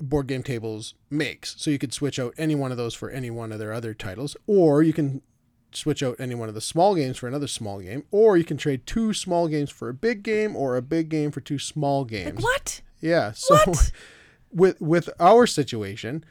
[0.01, 1.57] board game tables makes.
[1.59, 3.92] So you could switch out any one of those for any one of their other
[3.92, 5.21] titles, or you can
[5.77, 8.57] switch out any one of the small games for another small game, or you can
[8.57, 12.05] trade two small games for a big game, or a big game for two small
[12.05, 12.43] games.
[12.43, 12.81] What?
[13.01, 13.33] Yeah.
[13.35, 13.93] So What?
[14.53, 16.25] with with our situation,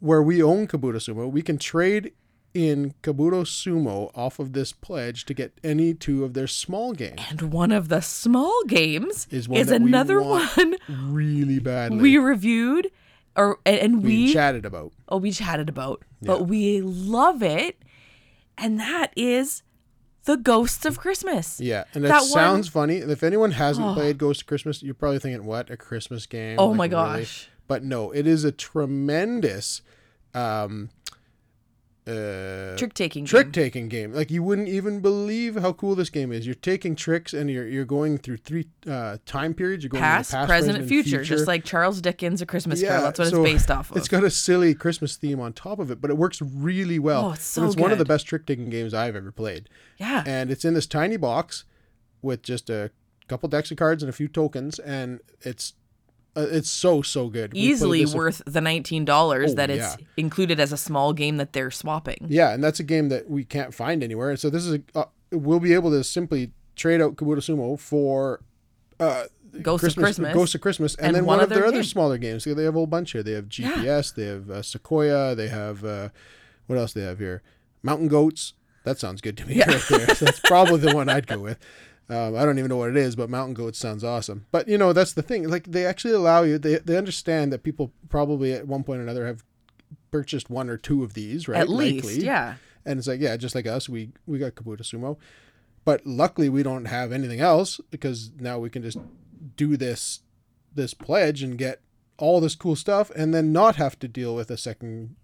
[0.00, 2.12] where we own Kabuto Sumo, we can trade
[2.54, 7.20] in Kabuto Sumo off of this pledge to get any two of their small games.
[7.30, 11.98] And one of the small games Is is, another one Really badly.
[11.98, 12.90] we reviewed
[13.36, 14.92] or and, and we we chatted about.
[15.08, 17.76] oh we chatted about, but we love it,
[18.58, 19.62] and that is
[20.24, 21.58] the Ghosts of Christmas.
[21.60, 22.96] Yeah, and it That one- sounds funny.
[22.96, 26.68] If anyone hasn't played Ghost of Christmas, you're probably thinking, "What a Christmas game!" Oh
[26.68, 27.20] Like, my really?
[27.20, 27.48] gosh.
[27.66, 29.82] But no, it is a tremendous
[30.34, 30.90] um,
[32.08, 33.24] uh, Trick taking.
[33.24, 34.12] trick taking game.
[34.12, 36.46] Like you wouldn't even believe how cool this game is.
[36.46, 39.84] You're taking tricks and you're you're going through three uh, time periods.
[39.84, 43.02] You're going Past, past, present, and future, just like Charles Dickens' A Christmas Carol.
[43.02, 43.96] That's what so it's based off of.
[43.96, 47.26] It's got a silly Christmas theme on top of it, but it works really well.
[47.26, 49.68] Oh, it's and so it's one of the best trick taking games I've ever played.
[49.98, 50.24] yeah.
[50.26, 51.64] And it's in this tiny box
[52.22, 52.90] with just a
[53.28, 55.74] couple decks of cards and a few tokens, and it's
[56.38, 57.52] uh, it's so so good.
[57.52, 60.06] We Easily this a- worth the nineteen dollars Oh, that it's yeah.
[60.16, 62.26] included as a small game that they're swapping.
[62.28, 64.30] Yeah, and that's a game that we can't find anywhere.
[64.30, 67.78] And so this is a uh, we'll be able to simply trade out Kabuto Sumo
[67.78, 68.40] for
[69.00, 69.24] uh,
[69.62, 70.34] Ghost of Christmas.
[70.34, 72.44] Ghost of Christmas, and, and then one one, of their other other smaller games.
[72.44, 73.22] They have a whole bunch here.
[73.22, 76.10] They have GPS, they have uh, Sequoia, they have uh,
[76.66, 76.92] what else?
[76.92, 77.42] They have here
[77.82, 78.54] Mountain Goats.
[78.84, 80.14] That sounds good to me right there.
[80.14, 81.58] So that's probably the one I'd go with.
[82.10, 84.46] Um, I don't even know what it is, but Mountain Goats sounds awesome.
[84.50, 85.48] But you know, that's the thing.
[85.48, 86.58] Like they actually allow you.
[86.58, 89.44] They they understand that people probably at one point or another have
[90.10, 91.60] purchased one or two of these, right?
[91.60, 92.24] At least, Likely.
[92.24, 92.54] yeah.
[92.86, 95.18] And it's like, yeah, just like us, we we got Kabuto Sumo,
[95.84, 98.98] but luckily we don't have anything else because now we can just
[99.56, 100.20] do this
[100.74, 101.80] this pledge and get
[102.16, 105.14] all this cool stuff, and then not have to deal with a second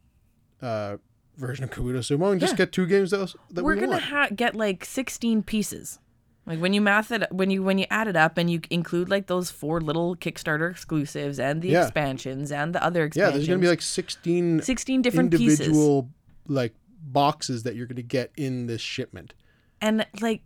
[0.61, 0.99] uh,
[1.37, 4.29] version of Kabuto Sumo and just get two games that, that We're we gonna ha-
[4.35, 5.99] get like sixteen pieces.
[6.47, 9.09] Like when you math it, when you when you add it up and you include
[9.09, 11.83] like those four little Kickstarter exclusives and the Yeah.
[11.85, 13.17] expansions and the other expansions.
[13.17, 13.47] yeah, expansions.
[13.47, 15.61] there's gonna be like sixteen sixteen different pieces.
[15.61, 16.11] individual
[16.47, 16.75] like
[17.07, 19.33] boxes that you're gonna get in this shipment.
[19.81, 20.43] and like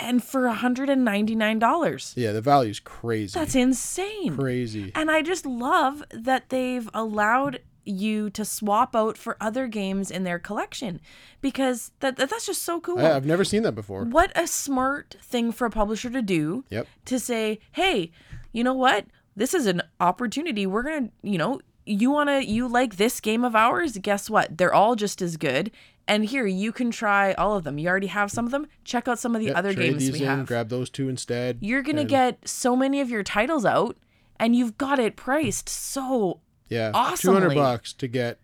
[0.00, 3.38] and for $199 Yeah, the value's crazy.
[3.38, 4.90] that's insane crazy.
[4.94, 10.24] and i just love that they've allowed you to swap out for other games in
[10.24, 11.00] their collection
[11.40, 12.98] because that, that that's just so cool.
[12.98, 14.04] I, I've never seen that before.
[14.04, 16.86] what a smart thing for a publisher to do Yep.
[17.06, 18.10] to say hey
[18.52, 19.04] you know what?
[19.36, 20.66] This is an opportunity.
[20.66, 23.96] We're gonna you know you wanna you like this game of ours?
[23.98, 24.58] Guess what?
[24.58, 25.70] They're all just as good.
[26.06, 27.78] And here you can try all of them.
[27.78, 28.66] You already have some of them.
[28.84, 30.46] Check out some of the Yep, other games these we in, have.
[30.46, 31.58] grab those two instead.
[31.60, 33.96] you're gonna and- get so many of your titles out
[34.40, 37.40] and you've got it priced so Yeah, two awesomely.
[37.40, 38.38] hundred bucks to get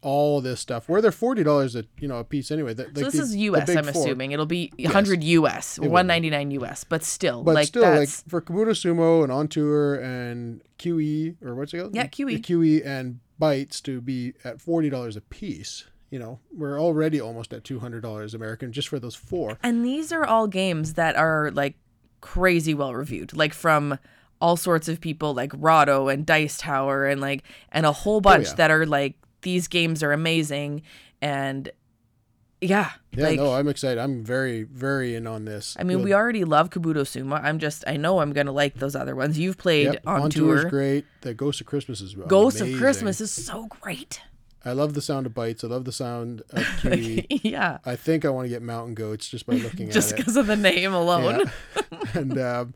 [0.00, 0.88] all this stuff.
[0.88, 2.74] Where they're forty dollars a you know a piece anyway.
[2.74, 3.90] The, so like this the- is us i'm four.
[4.02, 5.90] assuming it'll be 100 us will be.
[5.90, 9.96] 199 us but still But like still, like that's for Kabuto Sumo and On Tour
[9.96, 11.94] and QE or what's it called?
[11.96, 12.40] Yeah, QE.
[12.42, 15.84] QE and Bites to be at forty dollars a piece.
[16.10, 19.58] You know, we're already almost at two hundred dollars American just for those four.
[19.62, 21.74] And these are all games that are like
[22.20, 23.98] crazy well reviewed, like from
[24.40, 28.46] all sorts of people like Rahdo and Dice Tower and like and a whole bunch
[28.46, 28.54] Oh, yeah.
[28.56, 30.82] that are like these games are amazing
[31.20, 31.70] and
[32.60, 33.98] yeah, Yeah, like no, I'm excited.
[33.98, 35.76] I'm very, very in on this.
[35.78, 37.40] I mean, we already love Kabuto Sumo.
[37.40, 39.38] I'm just I know I'm gonna like those other ones.
[39.38, 40.64] You've played yep, on, on tour.
[40.68, 41.04] great.
[41.20, 42.76] The Ghost of Christmas is Ghost of.
[42.76, 44.20] Christmas is so great.
[44.64, 45.62] I love the sound of bites.
[45.62, 47.26] I love the sound of QE.
[47.44, 47.78] yeah.
[47.86, 49.92] I think I want to get Mountain Goats just by looking at it.
[49.92, 51.44] Just because of the name alone.
[52.14, 52.74] And um,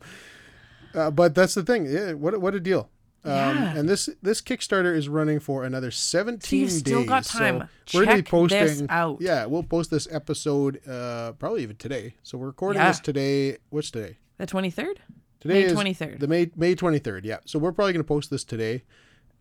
[0.95, 1.85] uh, but that's the thing.
[1.85, 2.89] Yeah, what a- what a deal.
[3.25, 3.77] Um, Yeah.
[3.77, 7.09] And this this Kickstarter is running for another 17 you've still days.
[7.09, 7.69] got so time.
[7.93, 8.59] we're gonna be Check posting.
[8.59, 9.17] this out.
[9.21, 12.15] Yeah, we'll post this episode uh, probably even today.
[12.23, 12.89] So we're recording Yeah.
[12.89, 13.57] this today.
[13.69, 14.17] What's today?
[14.37, 14.97] The 23rd?
[15.39, 16.19] Today May is 23rd.
[16.19, 17.23] The May May 23rd.
[17.23, 17.37] Yeah.
[17.45, 18.83] So we're probably going to post this today.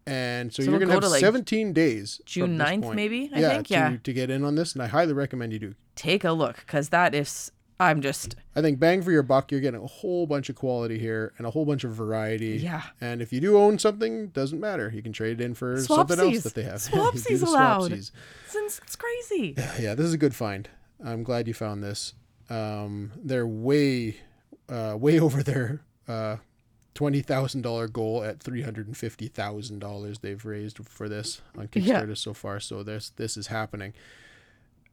[0.06, 2.20] And so, So you're we'll going to have like, 17 days.
[2.26, 3.96] June this 9th maybe, I yeah, think, to, yeah.
[4.02, 4.72] to get in on this.
[4.72, 5.74] And I highly recommend you do.
[5.94, 9.60] Take a look because that is I'm just I think bang for your buck, you're
[9.60, 12.58] getting a whole bunch of quality here and a whole bunch of variety.
[12.58, 12.82] Yeah.
[13.00, 14.90] And if you do own something, doesn't matter.
[14.94, 16.74] You can trade it in for something else that they have.
[16.80, 17.90] Swapsies allowed.
[17.92, 18.10] swapsies.
[18.54, 19.56] It's, it's crazy.
[19.80, 20.68] Yeah, this is a good find.
[21.04, 22.14] I'm glad you found this.
[22.50, 24.16] Um, they're way,
[24.68, 26.36] uh, way over their uh,
[26.94, 31.40] twenty thousand dollar goal at three hundred and fifty thousand dollars they've raised for this
[31.56, 32.02] on Yeah.
[32.02, 32.60] Kickstarter so far.
[32.60, 33.94] So this this is happening.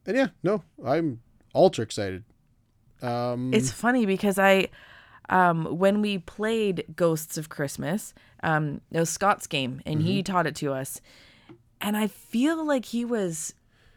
[0.05, 1.19] And yeah, no, I'm
[1.53, 2.23] ultra excited.
[3.01, 4.67] Um, It's funny because I,
[5.29, 10.31] um, when we played Ghosts of Christmas, um, it was Scott's game and he Mm-hmm.
[10.31, 11.01] taught it to us,
[11.81, 13.53] and I feel like he was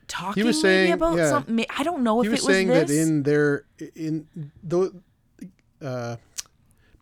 [0.09, 1.31] talking was maybe saying- about yeah.
[1.31, 1.65] something.
[1.77, 2.91] I don't know he if was it was saying this.
[2.91, 3.65] that in their
[3.97, 4.27] in
[4.63, 4.93] the
[5.81, 6.17] uh,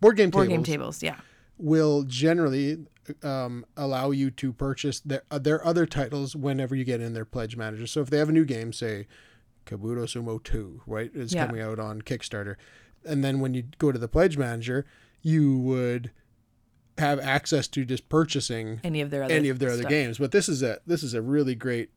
[0.00, 1.02] board game board tables game tables.
[1.02, 1.16] Yeah.
[1.58, 2.86] will generally
[3.22, 7.24] um, allow you to purchase their uh, their other titles whenever you get in their
[7.24, 7.86] pledge manager.
[7.86, 9.06] So if they have a new game, say
[9.70, 11.46] Kabuto Sumo Two, right, is Yeah.
[11.46, 12.56] coming out on Kickstarter,
[13.04, 14.84] and then when you go to the pledge manager,
[15.22, 16.10] you would
[16.98, 20.18] have access to just purchasing Any of their other any of their other games.
[20.18, 21.90] But this is a this is a really great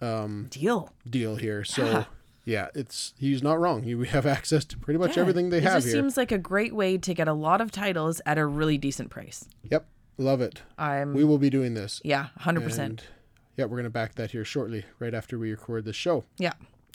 [0.00, 0.92] um, deal.
[1.08, 1.64] deal here.
[1.64, 2.04] So Yeah.
[2.44, 3.84] yeah, it's he's not wrong.
[3.84, 5.94] You have access to pretty much Yeah, everything they it have just here.
[5.96, 9.08] seems like a great way to get a lot of titles at a really decent
[9.10, 9.48] price.
[9.70, 9.86] Yep,
[10.18, 10.60] love it.
[10.76, 12.00] I'm We will be doing this.
[12.04, 13.04] yeah, hundred percent.
[13.56, 16.24] Yeah, we're gonna back that here shortly, right after we record the show.
[16.36, 16.52] Yeah.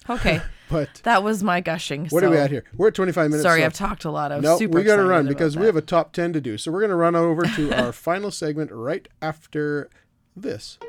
[0.09, 2.07] Okay, But that was my gushing.
[2.07, 2.63] what so, are we at here?
[2.77, 3.43] We're at 25 minutes.
[3.43, 4.31] Sorry, so- I've talked a lot.
[4.31, 4.77] I was no, super.
[4.77, 6.57] we got to run because we have a top 10 to do.
[6.57, 9.89] So we're gonna run over to our final segment right after
[10.35, 10.79] this.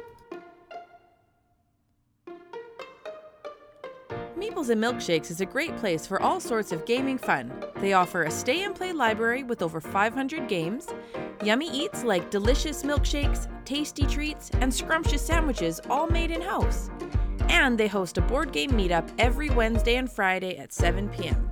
[4.43, 7.53] Meeples and Milkshakes is a great place for all sorts of gaming fun.
[7.77, 10.89] They offer a stay and play library with over 500 games,
[11.45, 16.91] yummy eats like delicious milkshakes, tasty treats, and scrumptious sandwiches all made in house.
[17.49, 21.49] And they host a board game meetup every Wednesday and Friday at 7 p.m.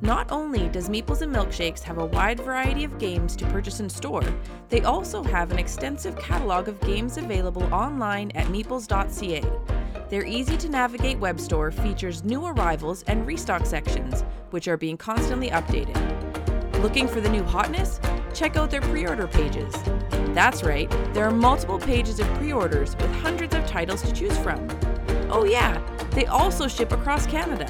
[0.00, 3.88] Not only does Meeples and Milkshakes have a wide variety of games to purchase in
[3.88, 4.24] store,
[4.68, 9.79] they also have an extensive catalog of games available online at meeples.ca.
[10.10, 14.96] Their easy to navigate web store features new arrivals and restock sections, which are being
[14.96, 15.96] constantly updated.
[16.82, 18.00] Looking for the new hotness?
[18.34, 19.72] Check out their pre order pages.
[20.34, 24.36] That's right, there are multiple pages of pre orders with hundreds of titles to choose
[24.38, 24.66] from.
[25.30, 27.66] Oh, yeah, they also ship across Canada.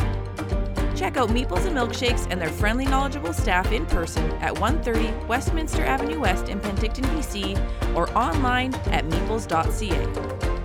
[0.97, 5.85] Check out Meeples and Milkshakes and their friendly, knowledgeable staff in person at 130 Westminster
[5.85, 10.60] Avenue West in Penticton, BC, or online at meeples.ca.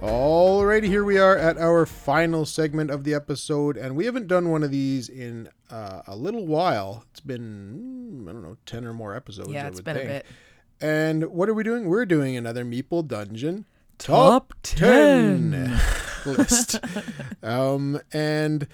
[0.00, 4.50] Alrighty, here we are at our final segment of the episode, and we haven't done
[4.50, 7.04] one of these in uh, a little while.
[7.10, 9.50] It's been I don't know ten or more episodes.
[9.50, 10.26] Yeah, it's been a bit.
[10.80, 11.88] And what are we doing?
[11.88, 13.66] We're doing another Meeple Dungeon
[13.98, 15.78] Top 10
[16.26, 16.78] list.
[17.42, 18.68] um, and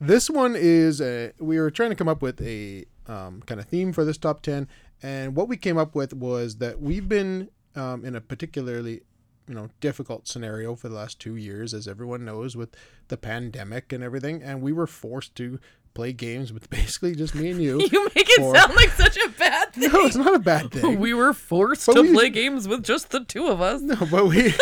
[0.00, 3.66] this one is a, we were trying to come up with a um, kind of
[3.66, 4.68] theme for this top 10.
[5.02, 9.02] And what we came up with was that we've been um, in a particularly
[9.48, 12.74] you know difficult scenario for the last two years as everyone knows with
[13.08, 15.58] the pandemic and everything and we were forced to
[15.92, 19.16] play games with basically just me and you You make it For- sound like such
[19.16, 19.90] a bad thing.
[19.92, 22.82] no it's not a bad thing We were forced But to we- play games with
[22.82, 23.80] just the two of us.
[23.82, 24.52] No, but we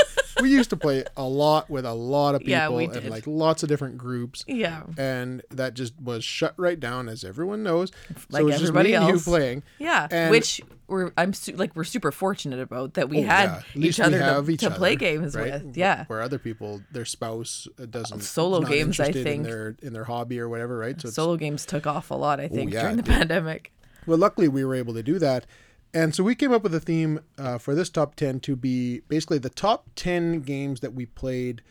[0.43, 3.27] we used to play a lot with a lot of people Yeah, we and like
[3.27, 4.45] lots of different groups.
[4.47, 4.83] Yeah.
[4.99, 7.91] And that just was shut right down, as everyone knows.
[8.29, 9.25] Like so everybody and you else.
[9.25, 9.63] playing.
[9.79, 13.65] Yeah, And- which we're I'm su- like we're super fortunate about that we Oh, had
[13.75, 13.87] yeah.
[13.89, 15.65] Each other to, each to play games right?
[15.65, 15.77] with.
[15.77, 19.27] Yeah, Where other people, their spouse uh, doesn't Solo games, I think.
[19.27, 21.01] in their in their hobby or whatever, right?
[21.01, 22.41] So solo games took off a lot.
[22.41, 23.73] I think Oh, yeah, during the pandemic.
[24.07, 25.47] Well, luckily we were able to do that.
[25.95, 29.01] And so we came up with a theme uh, for this top 10 to be
[29.09, 31.63] basically the top 10 games that we played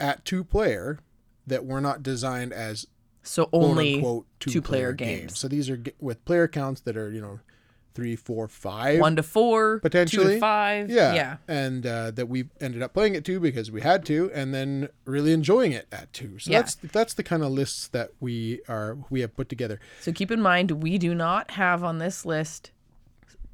[0.00, 0.98] at two player
[1.46, 2.86] that were not designed as
[3.22, 5.38] So quote only unquote two player games.
[5.38, 7.38] So these are g- with player counts that are, you know,
[7.94, 9.00] three, four, five.
[9.00, 10.34] one to four, two Potentially.
[10.34, 10.90] to five.
[10.90, 11.14] yeah.
[11.14, 11.36] yeah.
[11.48, 14.88] And uh, that we ended up playing it two because we had to and then
[15.04, 16.38] really enjoying it at two.
[16.40, 16.62] So Yeah.
[16.62, 19.80] that's that's the kind of lists that we are we have put together.
[20.00, 22.70] So keep in mind, we do not have on this list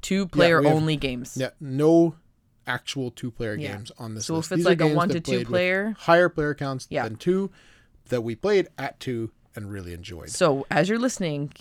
[0.05, 1.35] two player have- only games.
[1.35, 2.15] Yeah, no
[2.67, 3.73] actual two player Yeah.
[3.75, 4.47] games on this So list.
[4.47, 7.03] if it's These like a one to two player- higher player counts Yeah.
[7.03, 7.51] than two
[8.09, 10.29] that we played at two and really enjoyed.
[10.29, 11.51] So as you're listening,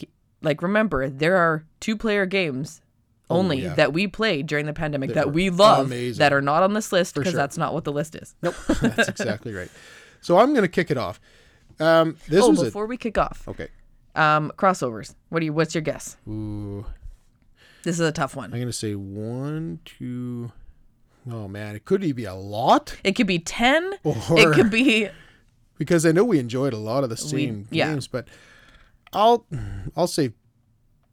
[0.42, 2.80] like remember there are two player games
[3.30, 3.74] only Oh, yeah.
[3.74, 6.18] that we played during the pandemic That that, we love amazing.
[6.18, 7.36] that are not on this list because sure.
[7.38, 8.34] that's not what the list is.
[8.42, 9.70] Nope, that's exactly right.
[10.20, 11.20] So I'm going to kick it off.
[11.80, 13.68] Um, this oh, was a before we kick off, okay.
[14.14, 15.14] um, crossovers.
[15.30, 15.52] What do you?
[15.52, 16.16] What's your guess?
[16.28, 16.84] Ooh,
[17.84, 18.46] This is a tough one.
[18.46, 20.50] I'm going to say one, two.
[21.30, 23.94] Oh man, it could be a lot It could be ten.
[24.02, 25.08] or It could be
[25.78, 27.90] because I know we enjoyed a lot of the same yeah.
[27.90, 28.28] games, but
[29.12, 29.46] I'll
[29.96, 30.32] I'll say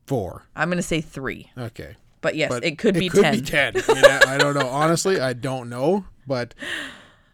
[0.07, 0.43] four.
[0.55, 1.95] I'm gonna say three, Okay.
[2.19, 3.33] but yes, But it could be it could ten.
[3.35, 3.73] be 10.
[3.87, 4.67] I, mean, I, I don't know.
[4.69, 6.03] Honestly, I don't know.
[6.27, 6.53] But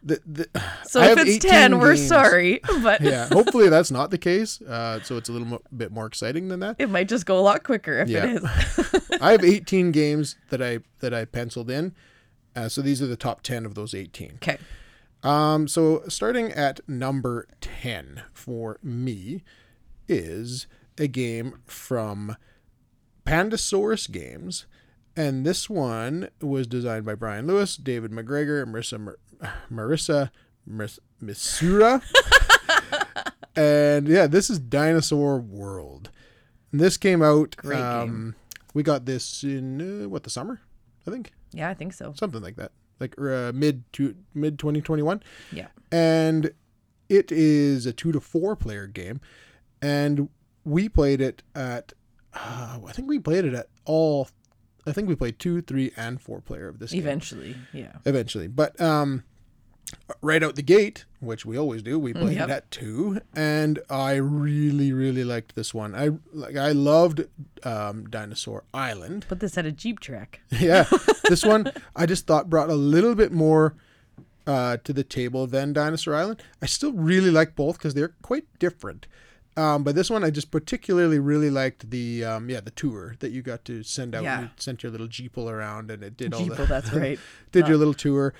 [0.07, 4.09] the, the, So I if it's 18 ten, we're sorry, but Yeah, hopefully that's not
[4.11, 4.61] the case.
[4.61, 6.77] Uh, so it's a little mo- bit more exciting than that.
[6.79, 8.25] it might just go a lot quicker if Yeah.
[8.25, 9.11] it is.
[9.21, 11.93] I have 18 games that I that I penciled in.
[12.55, 14.33] Uh, so these are the top 10 of those 18.
[14.35, 14.57] okay.
[15.23, 19.43] Um, so starting at number 10 for me
[20.07, 20.67] is
[20.97, 22.35] a game from
[23.25, 24.65] Pandasaurus Games,
[25.15, 29.17] and this one was designed by Brian Lewis, David McGregor, and Marissa Mar-
[29.71, 30.31] Marissa
[30.65, 32.01] Mis- Misura.
[33.55, 36.09] and yeah, this is Dinosaur World.
[36.71, 37.55] And this came out.
[37.57, 38.35] Great um,
[38.73, 40.61] we got this in uh, what the summer,
[41.07, 42.13] I think, Yeah, I think so.
[42.15, 45.67] something like that, like uh, mid to mid twenty twenty one Yeah.
[45.91, 46.51] and
[47.09, 49.21] it is a two to four player game
[49.81, 50.27] and
[50.65, 51.93] we played it at
[52.33, 54.27] uh, i think we played it at all
[54.85, 57.93] i think we played two three and four player of this game Eventually, yeah.
[58.05, 59.23] eventually but um
[60.21, 62.49] right out the gate which we always do we played Yep.
[62.49, 67.21] it at two and i really really liked this one i like i loved
[67.63, 70.41] um dinosaur island Put this at a Jeep track.
[70.49, 70.85] yeah
[71.29, 73.75] this one i just thought brought a little bit more
[74.45, 78.45] uh, to the table than dinosaur island i still really like both because they're quite
[78.59, 79.05] different
[79.57, 83.31] um, but this one i just particularly really liked the um, yeah the tour that
[83.31, 84.41] you got to send out Yeah.
[84.41, 87.19] you sent your little jeeple around and it did all Jeeple, the that's right.
[87.51, 88.33] did your little tour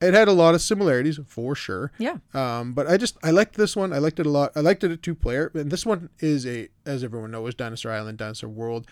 [0.00, 2.16] it had a lot of similarities for sure Yeah.
[2.34, 3.92] um, but I just I liked this one.
[3.92, 4.52] I liked it a lot.
[4.54, 5.50] I liked it at two player.
[5.54, 8.86] And this one is a, as everyone knows, Dinosaur Island, Dinosaur World,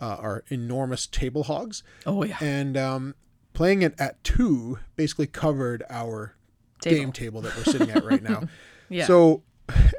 [0.00, 2.36] uh, are enormous table hogs, Oh yeah.
[2.40, 3.14] and um,
[3.52, 6.34] playing it at two basically covered our
[6.80, 6.96] Table.
[6.96, 8.42] game table that we're sitting at right now.
[8.92, 9.06] Yeah.
[9.06, 9.44] So,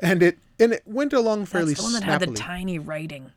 [0.03, 3.31] and it and it went along That's fairly the one that had the tiny writing.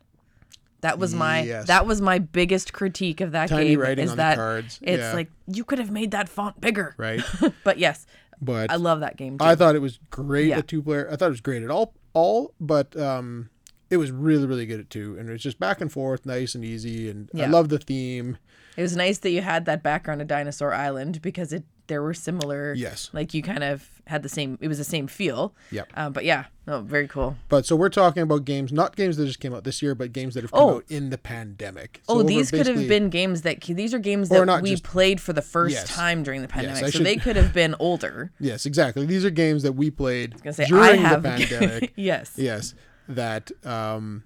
[0.85, 1.67] That was my Yes.
[1.67, 3.81] that was my biggest critique of that Tiny game.
[3.81, 5.13] writing is on the that cards, It's yeah.
[5.15, 6.95] like you could have made that font bigger.
[6.99, 7.23] right?
[7.65, 8.07] But yes,
[8.41, 9.45] But I love that game too.
[9.45, 10.59] I thought it was great Yeah.
[10.59, 11.09] at two player.
[11.11, 13.49] I thought it was great at all, all, but um,
[13.91, 16.55] it was really, really good at two, and it was just back and forth, nice
[16.55, 18.37] and easy, and I love the theme.
[18.77, 22.15] it was nice that you had that background of Dinosaur Island because it there were
[22.15, 22.75] similar.
[22.75, 23.11] Yes.
[23.13, 24.59] Like you kind of had the same.
[24.61, 25.55] It was the same feel.
[25.71, 25.89] Yep.
[25.95, 27.37] Um, but yeah, no, very cool.
[27.49, 30.13] But so we're talking about games, not games that just came out this year, but
[30.13, 30.75] games that have come Oh.
[30.77, 32.01] out in the pandemic.
[32.09, 34.83] Oh, So we're these could have been games that these are games that we just-
[34.85, 35.89] played for the first Yes.
[35.89, 36.83] time during the pandemic.
[36.83, 38.31] I so should- they could have been older.
[38.41, 39.07] Yes, exactly.
[39.07, 41.93] These are games that we played say, during the pandemic.
[41.97, 42.33] yes.
[42.37, 42.75] yes,
[43.09, 44.25] that um,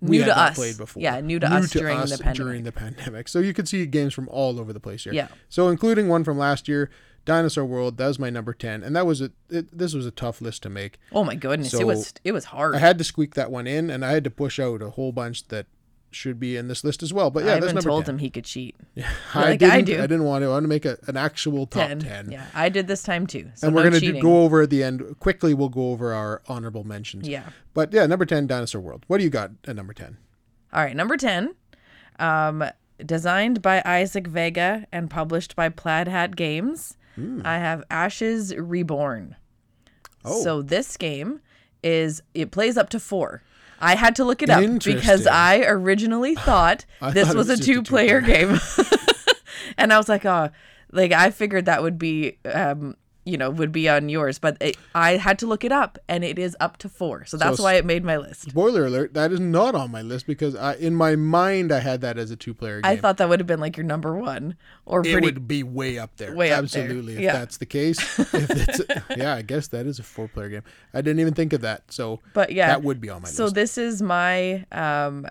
[0.00, 0.54] we New to us.
[0.56, 1.02] played before.
[1.02, 2.34] Yeah, new to us during the pandemic.
[2.36, 3.28] during the pandemic.
[3.28, 5.12] So you could see games from all over the place here.
[5.12, 5.28] Yeah.
[5.48, 6.90] So including one from last year,
[7.24, 7.98] Dinosaur World.
[7.98, 10.62] That was my number ten, and that was a it, this was a tough list
[10.62, 10.98] to make.
[11.12, 12.74] Oh my goodness, So, it was it was hard.
[12.74, 15.12] I had to squeak that one in, and I had to push out a whole
[15.12, 15.66] bunch that
[16.10, 17.30] should be in this list as well.
[17.30, 18.14] But yeah, I that's even told 10.
[18.14, 18.76] him he could cheat.
[19.34, 19.84] I like I didn't.
[19.86, 19.98] do.
[19.98, 20.46] I didn't want to.
[20.46, 22.00] I want to make a, an actual top 10.
[22.00, 22.30] ten.
[22.30, 23.50] Yeah, I did this time too.
[23.54, 25.54] So and we're no gonna do, go over at the end quickly.
[25.54, 27.28] We'll go over our honorable mentions.
[27.28, 27.44] Yeah.
[27.74, 29.04] But yeah, number ten, Dinosaur World.
[29.06, 30.16] What do you got at number ten?
[30.72, 31.54] All right, number 10.
[32.20, 32.64] Um,
[33.04, 36.96] designed by Isaac Vega and published by Plaid Hat Games.
[37.44, 39.36] I have Ashes Reborn.
[40.24, 40.42] Oh.
[40.42, 41.40] So this game
[41.82, 43.42] is it plays up to 4.
[43.80, 47.60] I had to look it up because I originally thought I this thought was, was
[47.60, 48.60] a a two-player game.
[49.78, 50.50] and I was like, "Oh,
[50.92, 54.76] like I figured that would be um you know, would be on yours, but it,
[54.94, 57.60] I had to look it up, and it is up to four, so that's s-
[57.60, 58.50] why it made my list.
[58.50, 62.00] Spoiler alert: that is not on my list because I, in my mind, I had
[62.00, 62.90] that as a two-player game.
[62.90, 64.56] I thought that would have been like your number one,
[64.86, 66.34] or it would be way up there.
[66.34, 66.82] Way up there.
[66.84, 67.32] Absolutely, if Yeah.
[67.32, 67.98] that's the case.
[68.18, 68.80] if it's,
[69.16, 70.62] yeah, I guess that is a four-player game.
[70.94, 71.92] I didn't even think of that.
[71.92, 73.54] So, But yeah, that would be on my so list.
[73.54, 75.26] So this is my um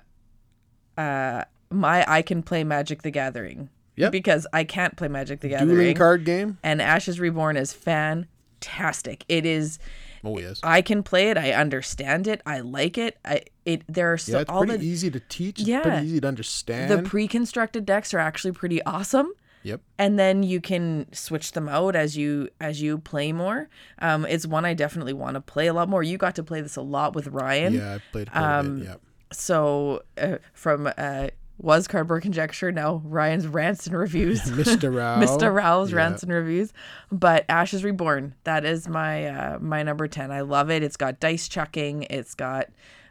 [0.97, 3.69] uh my I can play Magic the Gathering.
[3.99, 4.12] Yep.
[4.12, 5.95] Because I can't play Magic the Dueling Gathering.
[5.95, 6.57] card game.
[6.63, 9.25] and Ashes Reborn is fantastic.
[9.27, 9.79] It is
[10.23, 10.59] Oh yes.
[10.63, 13.17] I can play it, I understand it, I like it.
[13.23, 15.59] I it there are so Yeah, it's all pretty the easy to teach.
[15.59, 15.81] It's Yeah.
[15.81, 16.91] pretty easy to understand.
[16.91, 19.31] the pre-constructed decks are actually pretty awesome.
[19.63, 19.81] yep.
[19.97, 23.67] and then you can switch them out as you as you play more
[23.99, 26.62] um it's one i definitely want to play a lot more you got to play
[26.62, 28.88] this a lot with ryan Yeah, I played quite a Um, bit.
[28.88, 29.01] Yep.
[29.33, 31.27] so uh, from uh
[31.59, 34.95] was cardboard conjecture No, ryan's rants and reviews Mr.
[34.95, 35.19] Rao.
[35.19, 35.97] mr rowell's Yeah.
[35.97, 36.73] rants and reviews
[37.11, 41.19] but ashes reborn that is my uh my number 10 i love it it's got
[41.19, 42.67] dice chucking it's got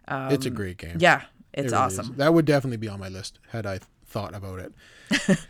[0.09, 0.96] um It's a great game.
[0.99, 1.22] yeah
[1.53, 2.16] It it's really awesome is.
[2.16, 4.72] That would definitely be on my list had I thought about it.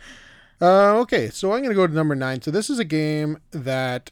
[0.61, 2.41] uh, okay, so I'm going to go to number nine.
[2.41, 4.11] So this is a game that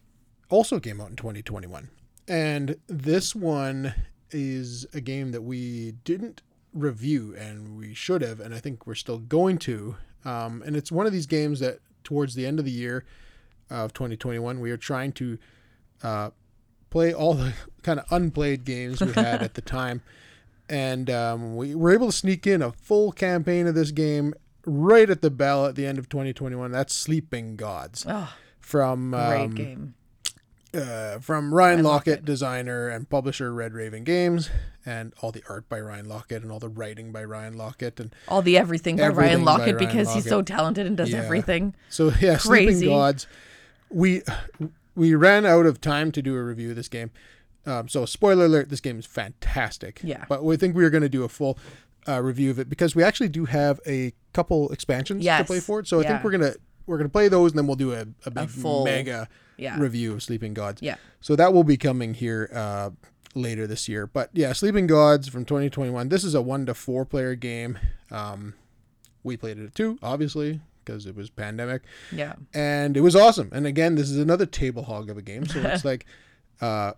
[0.50, 1.90] also came out in 2021,
[2.30, 3.94] and this one
[4.32, 6.42] is a game that we didn't
[6.74, 9.96] review and we should have, and I think we're still going to.
[10.26, 13.06] Um, and it's one of these games that towards the end of the year
[13.70, 15.38] of 2021 we are trying to
[16.04, 16.30] uh,
[16.90, 17.54] play all the
[17.84, 20.02] kind of unplayed games we had at the time.
[20.70, 24.34] And um, we were able to sneak in a full campaign of this game
[24.66, 26.72] right at the bell at the end of 2021.
[26.72, 29.96] That's Sleeping Gods oh from um, game.
[30.74, 34.50] uh, from Ryan Laukat, designer and publisher Red Raven Games,
[34.88, 38.16] and all the art by Ryan Laukat and all the writing by Ryan Laukat and
[38.30, 41.12] All the everything by Everything Ryan by Laukat Ryan because he's so talented and does
[41.12, 41.24] Yeah.
[41.24, 41.76] everything.
[41.90, 42.72] So yeah, Crazy.
[42.80, 43.28] Sleeping Gods.
[43.90, 44.22] We
[44.96, 47.12] we ran out of time to do a review of this game.
[47.66, 50.00] Um, so spoiler alert: this game is fantastic.
[50.04, 50.24] Yeah.
[50.30, 51.60] But we think we are going to do a full
[52.08, 55.82] uh, review of it because we actually do have a couple expansions to play for
[55.82, 55.88] it.
[55.88, 56.08] So I Yeah.
[56.14, 56.54] think we're gonna
[56.86, 59.28] we're gonna play those and then we'll do a, a big full- mega
[59.58, 59.78] Yeah.
[59.78, 60.82] review of Sleeping Gods.
[60.82, 60.96] Yeah.
[61.20, 62.92] So that will be coming here uh,
[63.38, 64.08] later this year.
[64.08, 66.10] But yeah, Sleeping Gods from 2021.
[66.10, 67.78] This is a one to four player game.
[68.12, 68.54] Um,
[69.24, 72.34] we played it at two, obviously, because it was pandemic Yeah.
[72.54, 73.50] and it was awesome.
[73.52, 76.06] And again, this is another table hog of a game, so it's like,
[76.62, 76.94] uh,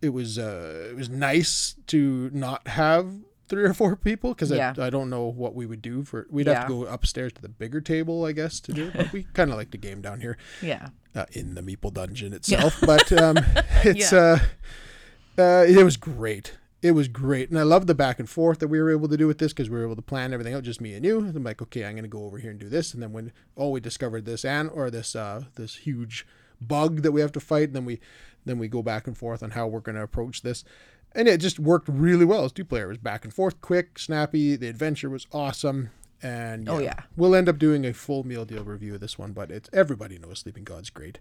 [0.00, 3.12] it was uh, it was nice to not have
[3.48, 4.74] three or four people because Yeah.
[4.76, 7.42] I, I don't know what we would do for we'd have to go upstairs to
[7.42, 10.00] the bigger table I guess to do it but we kind of like the game
[10.00, 10.88] down here Yeah.
[11.14, 13.36] uh, in the Meeple dungeon itself but um,
[13.84, 14.18] it's Yeah.
[14.18, 14.38] uh,
[15.38, 16.54] uh, it was great.
[16.82, 17.48] It was great.
[17.48, 19.52] And I love the back and forth that we were able to do with this
[19.52, 21.20] because we were able to plan everything out just me and you.
[21.20, 22.92] And I'm like okay I'm gonna go over here and do this.
[22.92, 26.26] And then when oh we discovered this and or this uh this huge
[26.60, 28.00] bug that we have to fight and then we
[28.44, 30.64] then we go back and forth on how we're gonna approach this.
[31.14, 32.44] And it just worked really well.
[32.44, 34.56] As two player it was back and forth quick snappy.
[34.56, 35.90] The adventure was awesome.
[36.20, 37.00] And Oh, yeah.
[37.16, 40.18] we'll end up doing a full meal deal review of this one but it's everybody
[40.18, 41.18] knows sleeping god's great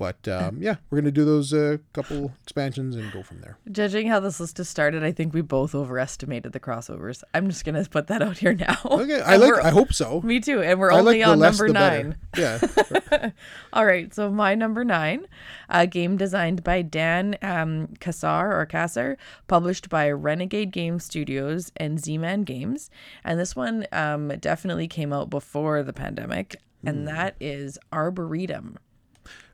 [0.00, 4.06] but um, yeah we're gonna do those uh, couple expansions and go from there Judging
[4.08, 7.22] how this list has started, I think we both overestimated the crossovers.
[7.34, 8.78] I'm just gonna put that out here now.
[8.84, 11.58] okay i like i hope so Me too, and we're I only like on less
[11.58, 12.02] number the better.
[12.02, 12.16] nine.
[12.36, 13.30] yeah
[13.72, 15.26] All right, so my number nine,
[15.68, 19.16] a game designed by Dan um, Cassar or Cassar,
[19.48, 22.88] published by Renegade Game Studios and Z-Man Games,
[23.24, 26.88] and this one um, definitely came out before the pandemic, Hmm.
[26.88, 28.78] and that is Arboretum.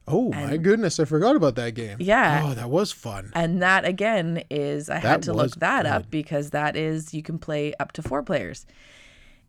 [0.08, 2.42] Oh my goodness i forgot about that game Yeah.
[2.44, 6.10] oh that was fun And that again is I That had to look that up
[6.10, 8.66] because that is you can play up to four players,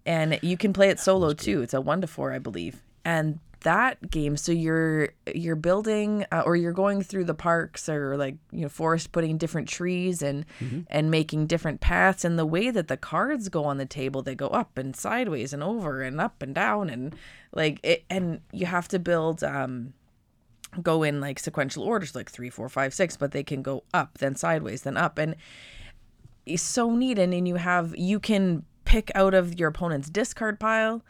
[0.06, 1.62] and you can play it solo too.
[1.62, 2.82] It's a one to four, I believe.
[3.04, 8.16] And that game, so you're you're building uh, or you're going through the parks or
[8.16, 10.82] like you know forest, putting different trees and Mm-hmm.
[10.90, 12.24] and making different paths.
[12.24, 15.54] And the way that the cards go on the table, they go up and sideways
[15.54, 17.16] and over and up and down and
[17.52, 18.06] like it.
[18.10, 19.44] And you have to build.
[19.44, 19.94] um
[20.82, 24.18] go in like sequential orders like three four five six but they can go up
[24.20, 25.36] then sideways then up and
[26.46, 30.60] it's so neat and then you have you can pick out of your opponent's discard
[30.60, 31.04] pile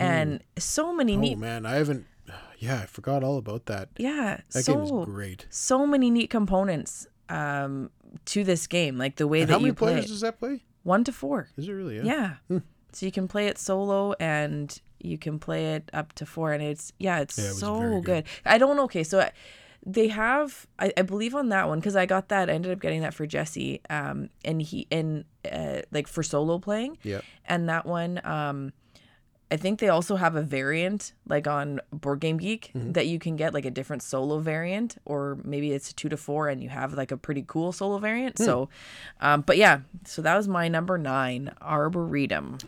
[0.00, 2.06] and so many oh neat man i haven't
[2.58, 3.88] yeah i forgot all about that.
[3.96, 5.46] Yeah that game is great.
[5.50, 7.90] so many neat components um
[8.26, 10.38] to this game like the way and that how many you play players does that
[10.38, 10.62] play?
[10.82, 11.48] One to four.
[11.56, 12.00] Is it really?
[12.00, 12.36] Yeah.
[12.92, 16.62] So you can play it solo and you can play it up to four and
[16.62, 18.04] it's yeah it's Yeah, it so good.
[18.04, 18.24] good.
[18.44, 19.32] i don't okay so I,
[19.86, 22.80] they have I, I believe on that one because i got that i ended up
[22.80, 27.24] getting that for jesse um and he and uh, like for solo playing Yep.
[27.46, 28.72] and that one um
[29.50, 32.92] I think they also have a variant like on Board Game Geek Mm-hmm.
[32.92, 36.48] that you can get like a different solo variant, or maybe it's two to four
[36.50, 38.36] and you have like a pretty cool solo variant.
[38.36, 38.44] Hmm.
[38.44, 38.68] So,
[39.22, 42.58] um, but yeah, so that was my number nine, Arboretum.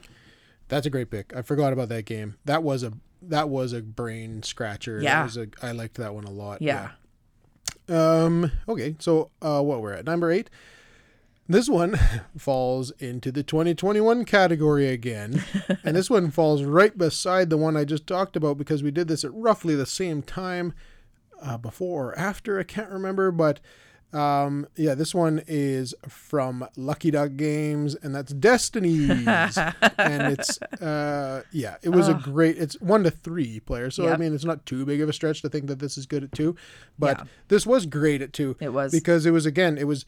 [0.71, 1.37] That's a great pick.
[1.37, 2.37] I forgot about that game.
[2.47, 2.93] That was a
[3.23, 5.01] that was a brain scratcher.
[5.03, 5.29] Yeah.
[5.37, 6.62] a, I liked that one a lot.
[6.62, 6.91] Yeah.
[7.89, 8.23] Yeah.
[8.23, 8.53] Um.
[8.68, 8.97] Okay.
[8.99, 10.49] So, uh, what we're at number eight.
[11.49, 11.99] This one
[12.39, 15.45] falls into the 2021 category again,
[15.85, 19.09] and this one falls right beside the one I just talked about because we did
[19.09, 20.73] this at roughly the same time,
[21.43, 22.61] uh, before or after.
[22.61, 23.59] I can't remember, but
[24.13, 29.11] um, yeah, this one is from Lucky Duck Games, and that's Destinies,
[29.99, 32.59] and it's uh, yeah, it was a great.
[32.59, 35.43] It's one to three players, so I mean, it's not too big of a stretch
[35.43, 36.57] to think that this is good at two,
[36.99, 37.25] but Yeah.
[37.49, 38.57] this was great at two.
[38.61, 38.91] It was.
[38.93, 40.05] because it was again, it was.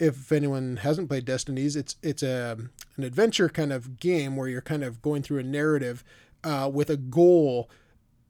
[0.00, 2.58] If anyone hasn't played Destinies, it's it's a
[2.96, 6.02] an adventure kind of game where you're kind of going through a narrative
[6.42, 7.70] uh, with a goal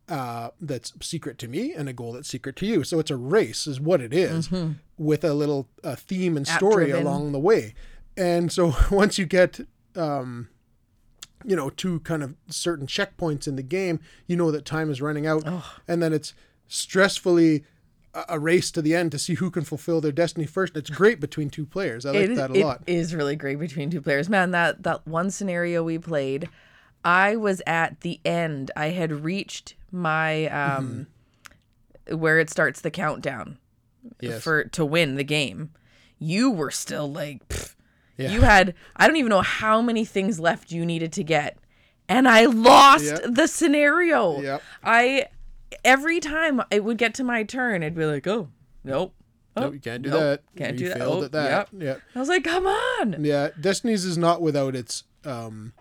[0.09, 2.85] uh, that's secret to me and a goal that's secret to you.
[2.85, 4.51] So it's a race, is what it is,
[4.99, 7.75] with a little uh, theme and story along the way.
[8.17, 9.61] And so once you get,
[9.97, 10.49] um,
[11.45, 15.01] you know, to kind of certain checkpoints in the game, you know that time is
[15.03, 15.45] running out,
[15.89, 16.33] and then it's
[16.69, 17.65] stressfully
[18.29, 20.77] a- race to the end to see who can fulfill their destiny first.
[20.77, 22.07] It's great between two players.
[22.07, 22.83] I like It- that a it lot.
[22.87, 24.29] is really great between two players.
[24.29, 26.49] Man, that that one scenario we played,
[27.05, 28.71] I was at the end.
[28.77, 31.07] I had reached my um
[32.11, 33.59] where it starts the countdown
[34.21, 34.43] Yes.
[34.43, 35.71] for to win the game.
[36.19, 37.75] You were still like pff,
[38.17, 38.31] Yeah.
[38.31, 41.59] you had I don't even know how many things left you needed to get.
[42.09, 43.23] And I lost Yep.
[43.35, 44.41] the scenario.
[44.41, 44.63] Yep.
[44.83, 45.27] I
[45.85, 48.49] every time it would get to my turn, I'd be like, "Oh,
[48.85, 49.15] nope."
[49.57, 50.43] oh, nope, you can't do nope, that.
[50.57, 50.99] Can't you do that.
[50.99, 51.69] failed Oh, at that.
[51.79, 51.97] Yeah.
[52.15, 53.25] I was like, come on.
[53.25, 55.73] Yeah, Destinies is not without its um,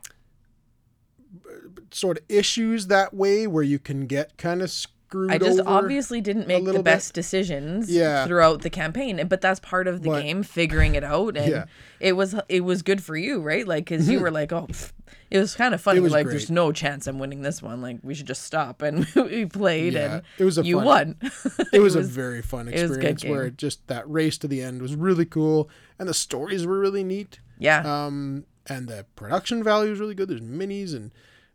[1.94, 5.32] sort of issues that way, where you can get kind of screwed.
[5.32, 6.86] I just obviously didn't make the little bit.
[6.92, 8.26] best decisions Yeah.
[8.26, 11.58] throughout the campaign, but that's part of the But- game, figuring it out, and Yeah.
[11.60, 11.68] Mm-hmm.
[12.00, 13.68] it was it was good for you, right?
[13.68, 14.92] Like, because you were like, oh, pff.
[15.30, 16.00] it was kind of funny.
[16.00, 16.32] like, great.
[16.32, 17.80] there's no chance I'm winning this one.
[17.82, 20.86] Like, we should just stop, and we played, Yeah, and it was a you fun-
[20.86, 21.16] won.
[21.74, 24.96] It was, a very fun was experience where just that race to the end was
[24.96, 25.70] really cool,
[26.00, 27.40] and the stories were really neat.
[27.60, 30.30] yeah, Um, and the production value is really good.
[30.30, 31.12] There's minis and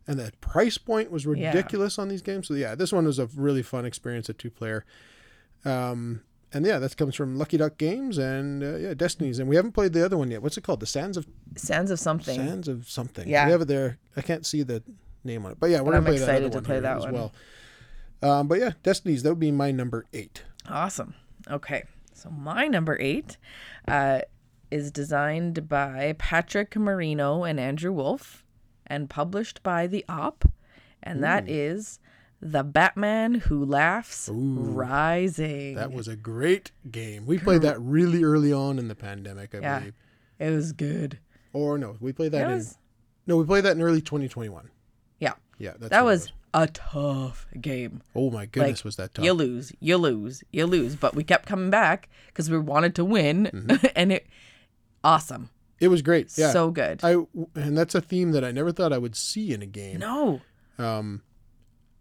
[0.09, 2.47] and the price point was ridiculous on these games.
[2.47, 4.83] So yeah, this one was a really fun experience at two player.
[5.63, 9.37] Um, and yeah, that comes from Lucky Duck Games and uh, yeah, Destinies.
[9.37, 10.41] And we haven't played the other one yet.
[10.41, 10.79] What's it called?
[10.79, 12.35] The Sands of Sands of something.
[12.35, 13.29] Sands of something.
[13.29, 13.45] Yeah.
[13.45, 13.99] we have it there.
[14.17, 14.81] I can't see the
[15.23, 16.79] name on it, but yeah, we're But gonna I'm play that excited to one play
[16.79, 17.13] that as one.
[17.13, 17.33] well.
[18.21, 19.21] Um, but yeah, Destinies.
[19.23, 20.43] That would be my number eight.
[20.67, 21.13] Awesome.
[21.49, 21.83] Okay.
[22.13, 23.37] So my number eight
[23.87, 24.21] uh,
[24.71, 28.43] is designed by Patrick Marino and Andrew Wolf
[28.89, 30.45] and published by The Op.
[31.01, 31.99] And that is
[32.41, 35.75] The Batman Who Laughs Rising.
[35.75, 37.25] That was a great game.
[37.25, 39.79] We played that really early on in the pandemic, I Yeah.
[39.79, 39.93] believe.
[40.39, 41.19] it was good.
[41.53, 42.77] Or no, we played that It in was,
[43.27, 44.69] no, we played that in early 2021.
[45.19, 45.33] yeah.
[45.57, 48.01] Yeah, That was a tough game.
[48.15, 49.25] Oh my goodness, like, was that tough?
[49.25, 50.95] You lose, you lose, you lose.
[50.95, 53.49] But we kept coming back because we wanted to win.
[53.53, 53.85] Mm-hmm.
[53.95, 54.27] and it,
[55.03, 55.49] awesome.
[55.79, 56.31] It was great.
[56.37, 56.99] Yeah, So good.
[57.03, 57.13] I
[57.55, 59.99] and that's a theme that I never thought I would see in a game.
[59.99, 60.41] no.
[60.77, 61.23] Um,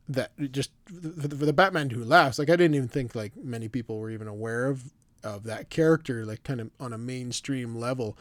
[0.09, 2.39] that just for the, for the Batman who laughs.
[2.39, 6.25] Like I didn't even think like many people were even aware of of that character,
[6.25, 8.17] like kind of on a mainstream level.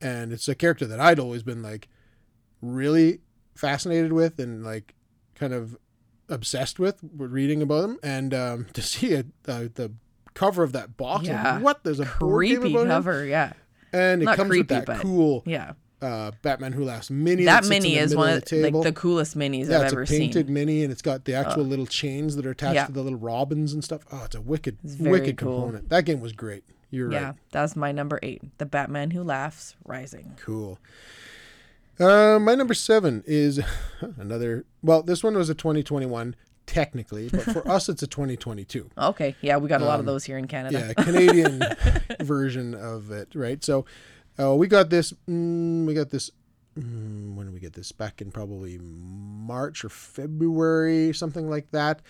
[0.00, 1.88] And it's a character that I'd always been like
[2.60, 3.20] really
[3.54, 4.94] fascinated with and like
[5.34, 5.76] kind of
[6.28, 9.92] obsessed with reading about him and um, to see it uh, the
[10.34, 11.58] cover of that box like, Yeah.
[11.60, 12.88] what there's a creepy about him?
[12.88, 13.24] cover.
[13.24, 13.54] Yeah,
[13.92, 15.72] and it Not comes creepy, with that cool yeah.
[16.02, 17.44] uh, Batman Who Laughs mini.
[17.44, 19.92] That in mini is one of the like the coolest minis yeah, I've ever it's
[19.92, 20.54] ever a painted seen.
[20.54, 22.86] mini, and it's got the actual little chains that are attached Yeah.
[22.86, 24.02] to the little robins and stuff.
[24.12, 25.60] Oh, it's a wicked, very wicked cool.
[25.62, 25.88] component.
[25.90, 26.64] That game was great.
[26.90, 27.14] You're right.
[27.20, 27.34] Yeah, right.
[27.52, 28.42] that's my number eight.
[28.58, 30.36] The Batman Who Laughs Rising.
[30.40, 30.78] Cool.
[32.00, 33.60] Uh, my number seven is
[34.18, 34.64] another.
[34.82, 36.36] Well, this one was a 2021
[36.68, 38.88] technically, but for us, it's a 2022.
[38.96, 40.78] Okay, yeah, we got a Um, lot of those here in Canada.
[40.96, 41.62] yeah, Canadian
[42.20, 43.64] version of it, right?
[43.64, 43.84] So,
[44.38, 45.12] uh, we got this.
[45.28, 46.30] Mm, we got this.
[46.78, 47.90] Mm, when did we get this?
[47.90, 52.02] Back in probably March or February, something like that.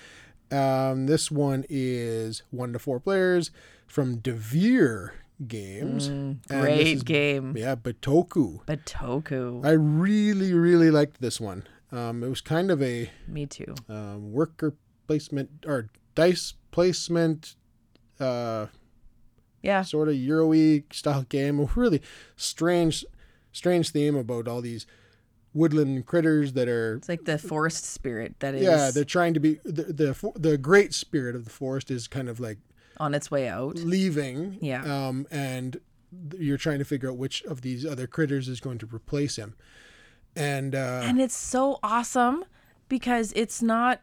[0.50, 3.50] Um, this one is one to four players
[3.86, 5.11] from Devir
[5.46, 6.09] Games.
[6.11, 7.56] Mm, Great is- game.
[7.56, 8.64] Yeah, Bitoku.
[8.66, 9.64] Bitoku.
[9.64, 11.64] I really, really liked this one.
[11.91, 13.74] Um, it was kind of a Me too.
[13.89, 14.74] um, worker
[15.07, 17.55] placement or dice placement.
[18.20, 18.66] Uh,
[19.62, 19.82] Yeah.
[19.82, 21.59] sort of Euro-y style game.
[21.61, 22.03] A really
[22.36, 23.05] strange,
[23.53, 24.86] strange theme about all these
[25.55, 26.97] woodland critters that are.
[26.97, 30.59] It's like the forest spirit that is Yeah, they're trying to be the, the the
[30.59, 32.59] great spirit of the forest is kind of like
[32.99, 33.76] on its way out.
[33.76, 34.59] leaving.
[34.61, 34.82] Yeah.
[35.09, 35.80] Um, and
[36.39, 39.55] you're trying to figure out which of these other critters is going to replace him.
[40.39, 42.45] And uh, And it's so awesome
[42.89, 44.01] because it's not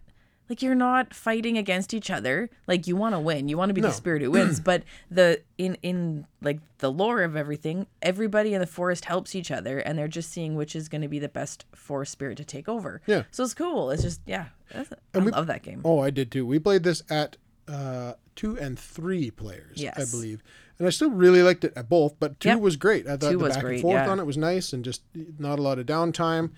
[0.50, 2.50] like you're not fighting against each other.
[2.68, 3.48] Like you want to win.
[3.48, 3.88] You want to be No.
[3.88, 8.60] the spirit who wins, but the in in like the lore of everything, everybody in
[8.60, 11.30] the forest helps each other and they're just seeing which is going to be the
[11.30, 13.02] best forest spirit to take over.
[13.08, 13.24] Yeah.
[13.32, 13.90] So it's cool.
[13.92, 14.48] It's just yeah.
[14.74, 15.82] I we- love that game.
[15.86, 16.46] Oh, I did too.
[16.46, 19.98] We played this at uh, two and three players, yes.
[19.98, 20.44] I believe.
[20.78, 22.60] And I still really liked it at both, but two Yep.
[22.60, 23.08] was great.
[23.08, 24.10] I thought Two the back great, and forth yeah.
[24.10, 25.04] on it was nice and just
[25.40, 26.52] not a lot of downtime.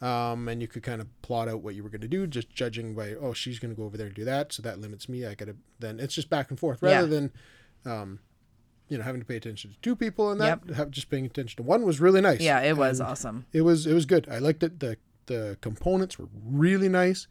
[0.00, 2.48] Um, and you could kind of plot out what you were going to do, just
[2.48, 4.50] judging by, oh, she's going to go over there and do that.
[4.54, 5.26] So that limits me.
[5.26, 7.10] I got to, then it's just back and forth rather Yeah.
[7.14, 7.32] than,
[7.84, 8.18] um,
[8.88, 11.58] you know, having to pay attention to two people and that, have, just paying attention
[11.58, 12.40] to one was really nice.
[12.40, 13.44] Yeah, it was And awesome.
[13.52, 14.26] it was it was good.
[14.30, 14.80] I liked it.
[14.80, 14.96] The
[15.26, 17.28] the components were really nice.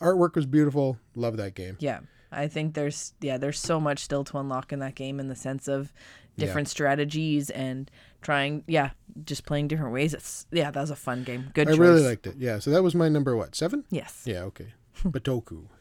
[0.00, 0.98] Artwork was beautiful.
[1.14, 1.76] Love that game.
[1.80, 2.00] Yeah.
[2.34, 5.36] I think there's yeah, there's so much still to unlock in that game in the
[5.36, 5.92] sense of
[6.36, 7.88] different strategies and
[8.20, 8.90] trying yeah,
[9.24, 10.12] just playing different ways.
[10.14, 11.50] It's yeah, that was a fun game.
[11.54, 11.78] Good I choice.
[11.78, 12.36] really liked it.
[12.38, 12.58] Yeah.
[12.58, 13.84] So that was my number what seven?
[13.90, 14.22] Yes.
[14.26, 14.42] Yeah.
[14.42, 14.74] Okay.
[15.04, 15.66] Bitoku.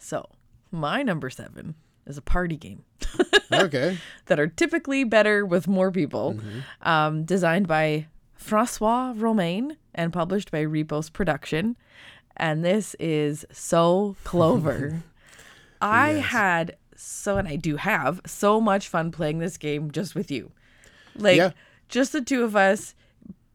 [0.00, 0.28] So,
[0.70, 1.74] my number 7
[2.06, 2.84] is a party game
[3.52, 3.98] Okay.
[4.26, 6.34] that are typically better with more people.
[6.34, 6.88] Mm-hmm.
[6.88, 11.76] Um, designed by Francois Romain and published by Repos Production.
[12.36, 15.02] And this is So Clover.
[15.80, 16.24] I Yes.
[16.26, 20.50] had so, and I do have so much fun playing this game just with you.
[21.14, 21.50] Like, Yeah.
[21.88, 22.94] just the two of us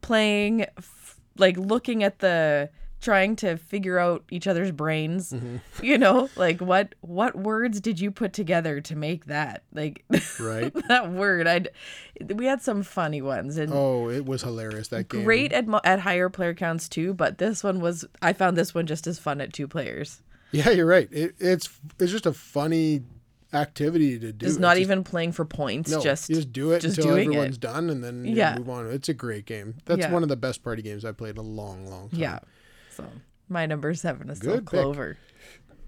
[0.02, 2.70] playing, f- like looking at the
[3.02, 5.34] trying to figure out each other's brains.
[5.34, 5.58] Mm-hmm.
[5.84, 9.64] You know, like what what words did you put together to make that?
[9.74, 10.06] Like
[10.40, 10.74] Right.
[10.88, 11.46] that word.
[11.46, 11.66] I
[12.34, 15.26] we had some funny ones and Oh, it was hilarious that game.
[15.26, 18.86] great at at higher player counts too, but this one was I found this one
[18.88, 20.22] just as fun at two players.
[20.54, 21.10] Yeah, you're right.
[21.12, 23.02] It, it's it's just a funny
[23.54, 24.46] activity to do.
[24.46, 27.26] It's not even playing for points, no, just you just do it just until doing
[27.34, 27.36] it.
[27.36, 28.58] everyone's done, and then you Yeah.
[28.58, 28.88] move on.
[28.92, 29.76] It's a great game.
[29.86, 30.12] That's Yeah.
[30.12, 32.20] one of the best party games I've played in a long, long time.
[32.20, 32.40] yeah.
[32.96, 33.06] So
[33.50, 34.80] my number seven is still Good pick.
[34.82, 35.18] Clover.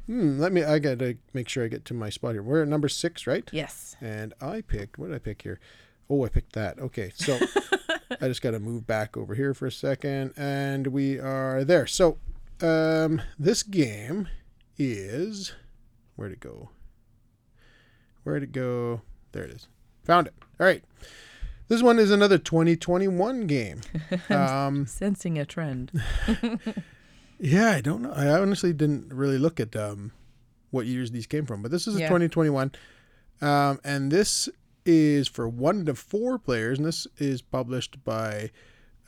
[0.08, 0.64] Hmm, let me.
[0.64, 2.44] I gotta make sure I get to my spot here.
[2.44, 3.48] We're at number six, right?
[3.52, 3.96] Yes.
[4.02, 5.00] And I picked.
[5.00, 5.60] What did I pick here?
[6.10, 6.78] Oh, I picked that.
[6.78, 7.40] Okay, so
[8.22, 11.88] I just got to move back over here for a second, and we are there.
[11.88, 12.20] So,
[12.62, 14.28] um, this game
[14.78, 15.54] is
[16.16, 16.70] where'd it go?
[18.24, 19.02] Where'd it go?
[19.32, 19.68] There it is.
[20.06, 20.34] Found it.
[20.60, 20.84] All right.
[21.68, 23.82] This one is another 2021 game.
[24.30, 25.92] Um, Sensing a trend.
[27.40, 28.12] yeah, I don't know.
[28.14, 30.12] I honestly didn't really look at um,
[30.72, 32.08] what years these came from, but this is a Yeah.
[32.08, 32.72] 2021,
[33.42, 34.48] um, and this
[34.86, 38.52] is for one to four players, and this is published by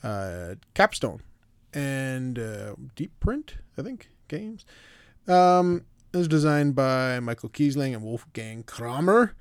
[0.02, 1.22] uh, Capstone
[1.72, 4.64] and uh, Deep Print, I think, games.
[5.28, 9.34] Um, it was designed by Michael Kiesling and Wolfgang Kramer,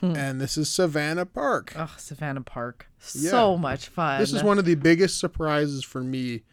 [0.00, 1.74] and this is Savannah Park.
[1.76, 2.86] Oh, Savannah Park.
[3.14, 3.30] Yeah.
[3.30, 4.20] So much fun.
[4.20, 6.44] This is one of the biggest surprises for me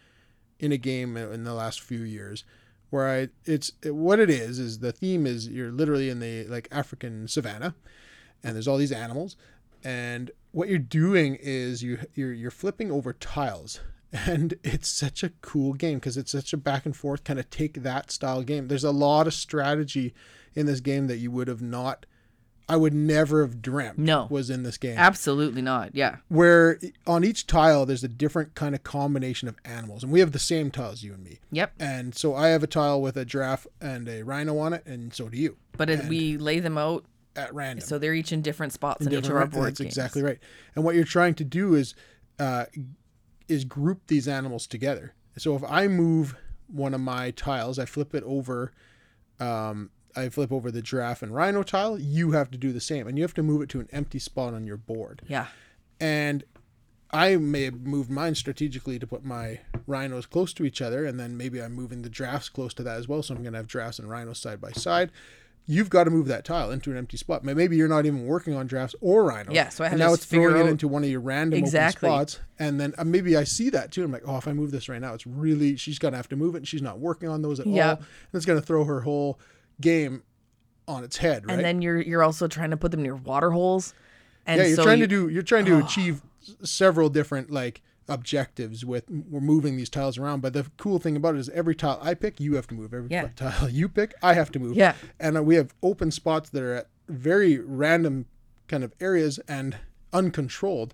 [0.60, 2.44] in a game in the last few years,
[2.90, 6.68] where I it's what it is is the theme is you're literally in the like
[6.72, 7.76] African savannah,
[8.44, 9.38] and there's all these animals,
[9.84, 13.80] and what you're doing is you you're you're flipping over tiles.
[14.12, 17.50] And it's such a cool game because it's such a back and forth kind of
[17.50, 18.68] take that style game.
[18.68, 20.14] There's a lot of strategy
[20.56, 22.06] in this game that you would have not,
[22.70, 24.28] I would never have dreamt No.
[24.30, 25.94] was in this game Absolutely not.
[25.94, 26.18] Yeah.
[26.30, 30.32] where on each tile there's a different kind of combination of animals and we have
[30.32, 31.74] the same tiles you and me Yep.
[31.80, 35.14] and so i have a tile with a giraffe and a rhino on it and
[35.14, 38.42] so do you But it, we lay them out at random so they're each in
[38.42, 39.92] different spots in, each of our board that's games.
[39.92, 40.40] exactly right
[40.76, 41.94] and what you're trying to do is
[42.40, 42.66] uh,
[43.48, 46.36] is group these animals together so if i move
[46.68, 48.72] one of my tiles i flip it over
[49.40, 53.08] um, i flip over the giraffe and rhino tile you have to do the same
[53.08, 55.48] and you have to move it to an empty spot on your board Yeah.
[56.00, 56.44] and
[57.12, 61.18] I may have moved mine strategically to put my rhinos close to each other, and
[61.18, 63.24] then maybe I'm moving the drafts close to that as well.
[63.24, 65.12] So I'm going to have drafts and rhinos side by side.
[65.68, 67.44] You've got to move that tile into an empty spot.
[67.44, 69.54] Maybe you're not even working on drafts or rhinos.
[69.56, 71.22] Yeah, so I have and to now it's throwing figure it into one of your
[71.22, 72.08] random Exactly.
[72.08, 74.04] open spots, and then uh, maybe I see that too.
[74.04, 76.36] I'm like, oh, if I move this right now, it's really she's to have to
[76.36, 77.90] move it, and she's not working on those at Yeah.
[77.92, 79.40] all, and it's going to throw her whole
[79.82, 80.22] game
[80.88, 81.56] on its head, right?
[81.56, 83.96] And then you're you're also trying to put them near water holes.
[84.46, 87.50] And yeah, you're so trying you- to do you're trying to achieve s- several different
[87.50, 90.42] like objectives with we're moving these tiles around.
[90.42, 92.94] But the cool thing about it is every tile I pick, you have to move.
[92.94, 93.30] Every Yeah.
[93.36, 94.76] tile you pick, I have to move.
[94.76, 94.94] Yeah.
[95.20, 98.26] and uh, we have open spots that are at very random
[98.68, 99.78] kind of areas and
[100.14, 100.94] uncontrolled.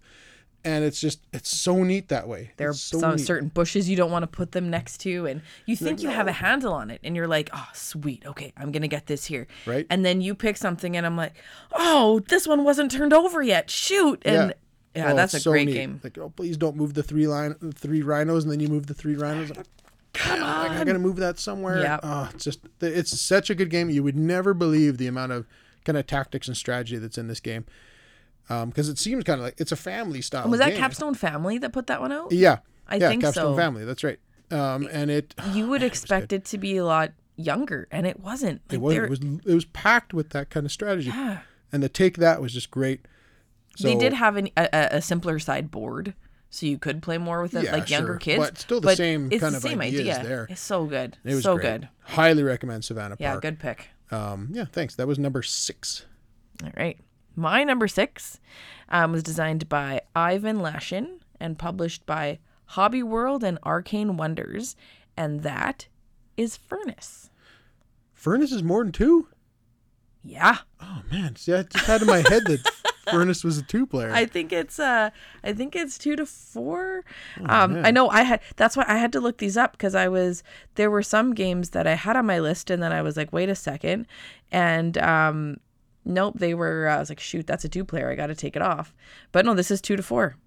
[0.64, 2.52] And it's just it's so neat that way.
[2.58, 3.26] There are so some neat.
[3.26, 6.28] certain bushes you don't want to put them next to, and you think you have
[6.28, 9.48] a handle on it, and you're like, "Oh, sweet, okay, I'm gonna get this here."
[9.66, 9.88] Right.
[9.90, 11.34] And then you pick something, and I'm like,
[11.72, 13.72] "Oh, this one wasn't turned over yet.
[13.72, 14.54] Shoot!" And yeah,
[14.96, 15.74] Oh, that's a so great neat.
[15.74, 16.02] game.
[16.04, 18.88] Like, oh, please don't move the three line, the three rhinos, and then you move
[18.88, 19.52] the three rhinos.
[20.14, 20.86] Come Like, I on.
[20.86, 21.80] gotta move that somewhere.
[21.82, 22.00] Yeah.
[22.04, 23.90] Oh, it's just it's such a good game.
[23.90, 25.48] You would never believe the amount of
[25.86, 27.66] kind of tactics and strategy that's in this game.
[28.50, 30.50] Um, because it seems kind of like it's a family style.
[30.50, 30.78] Was that game.
[30.80, 32.34] Capstone Family that put that one out?
[32.34, 33.56] Yeah, I yeah, think Capstone so.
[33.56, 33.86] Family.
[33.86, 34.20] That's right.
[34.52, 38.62] Um, and it You would expect it to be a lot younger, and it wasn't.
[38.68, 41.08] Like, it was they're- it was it was packed with that kind of strategy.
[41.10, 41.40] Yeah.
[41.72, 43.06] And the take that was just great.
[43.78, 46.14] So, they did have an, a, a- simpler side board,
[46.50, 48.18] so you could play more with it, Yeah, like younger sure.
[48.20, 48.44] kids.
[48.44, 50.28] But still the same it's kind the of same ideas idea.
[50.28, 50.48] there.
[50.50, 51.18] It's so good.
[51.24, 51.82] It was so great.
[51.82, 51.90] good.
[52.02, 53.44] Highly recommend Savannah Yeah, Park.
[53.44, 53.90] Yeah, good pick.
[54.12, 54.96] Um, yeah, thanks.
[54.96, 56.06] That was number six.
[56.64, 57.00] All right.
[57.36, 58.40] My number six
[58.90, 64.76] um, was designed by Ivan Lashin and published by Hobby World and Arcane Wonders,
[65.16, 65.88] and that
[66.36, 67.30] is Furnace.
[68.14, 69.28] Furnace is more than two.
[70.24, 72.60] Yeah, Oh man, see, I just had in my head that
[73.18, 74.12] Furnace was a two player.
[74.12, 75.10] I think it's uh,
[75.44, 77.04] I think it's two to four.
[77.46, 80.08] um, I know I had that's why I had to look these up because I
[80.08, 80.44] was
[80.76, 83.32] there were some games that I had on my list and then I was like,
[83.32, 84.08] wait a second,
[84.52, 85.58] and um,
[86.06, 86.88] nope, they were.
[86.88, 88.10] I was like, shoot, that's a two player.
[88.10, 88.94] I got to take it off.
[89.32, 90.38] But no, this is two to four.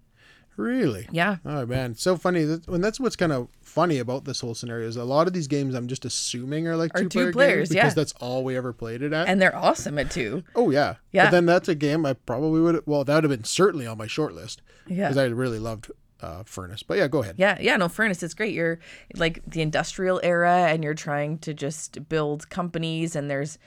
[0.57, 1.07] Really?
[1.11, 1.37] Yeah.
[1.45, 2.43] Oh man, it's so funny.
[2.43, 5.47] And that's what's kind of funny about this whole scenario is a lot of these
[5.47, 7.93] games I'm just assuming are like two, two player players, because yeah.
[7.93, 9.27] that's all we ever played it at.
[9.27, 10.43] And they're awesome at two.
[10.55, 11.25] oh yeah, Yeah.
[11.25, 12.83] But then that's a game I probably would.
[12.85, 15.09] Well, that would have been certainly on my short list Yeah.
[15.09, 15.91] because I really loved
[16.21, 16.83] uh, Furnace.
[16.83, 17.35] But yeah, go ahead.
[17.37, 18.53] Yeah, yeah, no, Furnace, it's great.
[18.53, 18.79] You're
[19.15, 23.57] like the industrial era and you're trying to just build companies and there's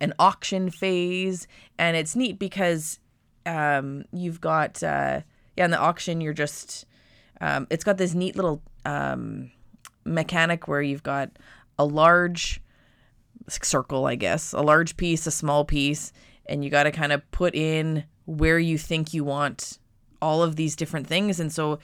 [0.00, 3.00] an auction phase and it's neat because
[3.46, 5.20] um you've got uh
[5.58, 6.86] yeah, in the auction you're just
[7.40, 9.50] um it's got this neat little um
[10.04, 11.28] mechanic where you've got
[11.78, 12.60] a large
[13.48, 16.12] circle, I guess, a large piece, a small piece,
[16.46, 19.78] and you got to kind of put in where you think you want
[20.20, 21.40] all of these different things.
[21.40, 21.78] And so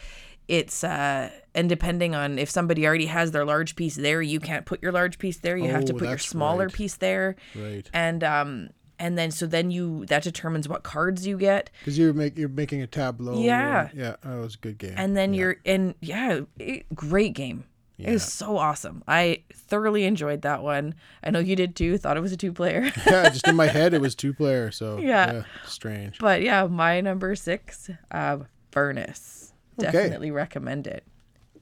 [0.49, 4.67] it's, uh, and depending on if somebody already has their large piece there, you can't
[4.67, 5.57] put your large piece there.
[5.57, 6.75] You have to Oh, put your smaller right.
[6.75, 7.37] piece there.
[7.55, 7.89] Right.
[7.95, 12.13] And, um, and then so then you that determines what cards you get Because you're
[12.13, 13.41] make you're making a tableau.
[13.41, 13.89] Yeah.
[13.91, 14.17] and- yeah.
[14.23, 14.95] That was a good game.
[14.97, 17.65] and then you're and yeah it, great game
[17.97, 22.17] it was so awesome i thoroughly enjoyed that one i know you did too thought
[22.17, 24.71] it was a two player yeah, just in my head it was two player.
[24.73, 25.45] So Yeah.
[25.65, 26.19] strange.
[26.19, 28.39] But yeah, my number six, uh,
[28.73, 29.53] Furnace.
[29.81, 29.93] Okay.
[29.93, 31.05] Definitely recommend it.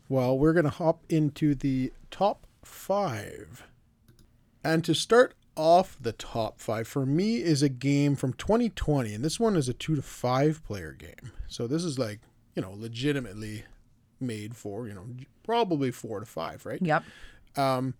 [0.08, 3.64] Well, we're going to hop into the top five.
[4.64, 9.14] And to start off the top five, for me, is a game from 2020.
[9.14, 11.32] And this one is a two to five player game.
[11.48, 12.20] So this is like,
[12.54, 13.64] you know, legitimately
[14.20, 15.06] made for, you know,
[15.44, 16.80] probably four to five, right?
[16.80, 17.04] Yep.
[17.56, 17.94] Um,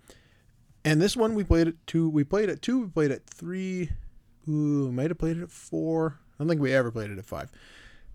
[0.84, 2.08] and this one we played at two.
[2.08, 2.82] We played at two.
[2.82, 3.90] We played at three.
[4.48, 6.18] Ooh, might have played it at four.
[6.34, 7.50] I don't think we ever played it at five.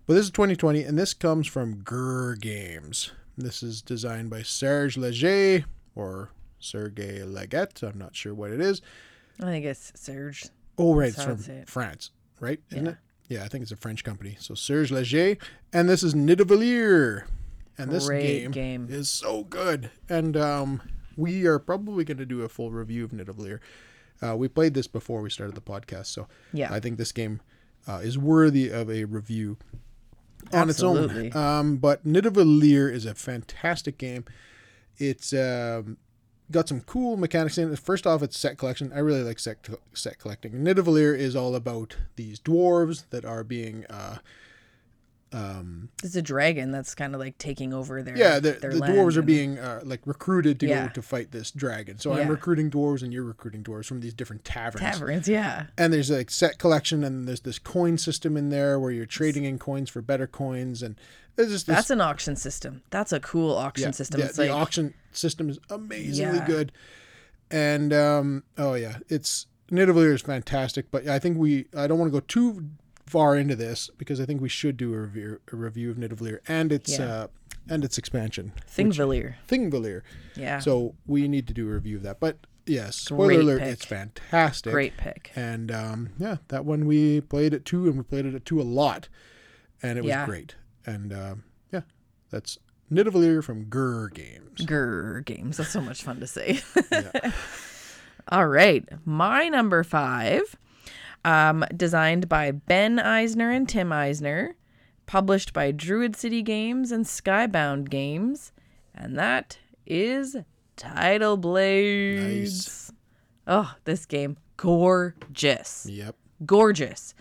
[0.06, 3.12] But this is 2020, and this comes from Grrre Games.
[3.36, 5.64] This is designed by Serge Laget
[5.94, 7.82] or Sergey Leggett.
[7.82, 8.82] I'm not sure what it is.
[9.40, 10.46] I think it's Serge.
[10.76, 11.68] Oh, right, it's That's from it.
[11.68, 12.10] France,
[12.40, 12.60] right?
[12.70, 12.90] Isn't Yeah.
[12.92, 12.96] it?
[13.28, 14.36] Yeah, I think it's a French company.
[14.40, 15.38] So Serge Laget,
[15.72, 17.24] and this is Nidavellir.
[17.76, 18.86] And this game, game.
[18.90, 19.90] is so good.
[20.08, 20.82] And um,
[21.16, 23.60] we are probably going to do a full review of Nidavellir.
[24.20, 26.72] Uh, we played this before we started the podcast, so Yeah.
[26.72, 27.40] I think this game
[27.86, 29.58] uh, is worthy of a review
[30.52, 31.28] on Absolutely.
[31.28, 31.42] its own.
[31.60, 34.24] Um, but Nidavellir is a fantastic game.
[34.96, 35.98] It's um,
[36.50, 37.78] got some cool mechanics in it.
[37.78, 38.92] First off, it's set collection.
[38.94, 40.52] I really like set set collecting.
[40.52, 44.18] Nidavellir is all about these dwarves that are being uh,
[45.32, 49.16] It's a dragon that's kind of like taking over their yeah the, their the dwarves
[49.16, 50.86] are being uh, like recruited to Yeah.
[50.86, 51.98] go to fight this dragon.
[51.98, 54.80] So I'm recruiting dwarves and you're recruiting dwarves from these different taverns.
[54.80, 55.28] taverns.
[55.28, 55.66] Yeah.
[55.76, 59.44] and there's like set collection and there's this coin system in there where you're trading
[59.44, 60.96] in coins for better coins and
[61.36, 62.82] this That's an auction system.
[62.90, 64.20] That's a cool auction yeah, system.
[64.20, 66.46] the, it's the like auction system is amazingly Yeah.
[66.46, 66.72] good
[67.50, 71.98] and um oh yeah it's native Nidavellir is fantastic but i think we i don't
[71.98, 72.68] want to go too
[73.08, 76.38] far into this because i think we should do a review a review of Nidavellir
[76.48, 77.04] and its Yeah.
[77.06, 77.26] uh
[77.70, 79.34] and its expansion Thingvellir.
[79.46, 80.02] Thingvellir.
[80.36, 80.58] Yeah.
[80.58, 83.72] so we need to do a review of that but yes spoiler Great alert pick.
[83.72, 85.30] it's fantastic Great pick.
[85.36, 88.60] and um, yeah, that one we played at two, and we played it at two
[88.60, 89.08] a lot,
[89.82, 90.24] and it was Yeah.
[90.26, 90.54] great.
[90.86, 91.82] And um, yeah,
[92.30, 92.58] that's
[92.90, 94.60] Nidavellir from Grrre Games.
[94.66, 95.56] Grrre games.
[95.58, 96.60] That's so much fun to say.
[96.92, 97.32] Yeah.
[98.28, 98.86] All right.
[99.06, 100.56] My number five,
[101.28, 104.56] um, designed by Ben Eisner and Tim Eisner,
[105.06, 108.52] published by Druid City Games and Skybound Games,
[108.94, 110.36] and that is
[110.76, 112.92] Tidal Blades.
[113.46, 114.36] Oh, this game.
[114.56, 115.86] Gorgeous.
[115.88, 116.16] Yep.
[116.44, 117.14] Gorgeous.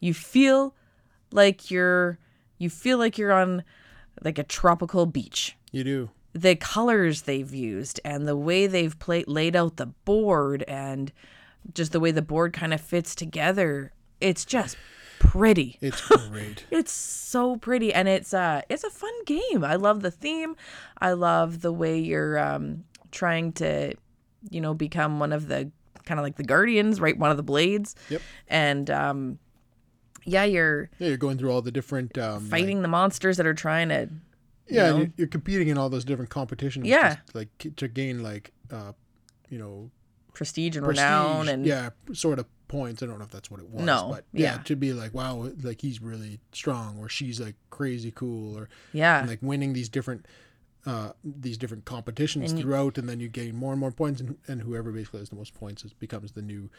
[0.00, 0.74] You feel
[1.32, 2.18] like you're
[2.58, 3.62] you feel like you're on
[4.22, 6.10] like a tropical beach You do.
[6.34, 11.12] the colors they've used and the way they've played laid out the board and
[11.74, 14.76] just the way the board kind of fits together it's just
[15.18, 16.00] pretty It's
[16.30, 16.64] great.
[16.70, 20.56] it's so pretty and it's uh it's a fun game i love the theme
[20.98, 23.94] i love the way you're um trying to
[24.50, 25.70] you know become one of the
[26.06, 28.22] kind of like the guardians right one of the blades Yep.
[28.48, 29.38] and um
[30.24, 33.46] yeah you're Yeah, you're going through all the different um, like- fighting the monsters that
[33.46, 34.08] are trying to
[34.68, 34.96] yeah, know?
[34.98, 36.86] you're, you're competing in all those different competitions.
[36.86, 37.16] Yeah.
[37.16, 38.92] just, like to gain like uh,
[39.48, 39.90] you know,
[40.40, 43.02] prestige and prestige, renown and yeah, sort of points.
[43.02, 43.84] I don't know if that's what it was.
[43.84, 44.62] No, but yeah, yeah.
[44.62, 49.24] to be like, wow, like he's really strong, or she's like crazy cool, or yeah
[49.28, 50.24] like winning these different
[50.86, 54.18] uh these different competitions And you- throughout and then you gain more and more points
[54.22, 56.70] and, and whoever basically has the most points is, becomes the new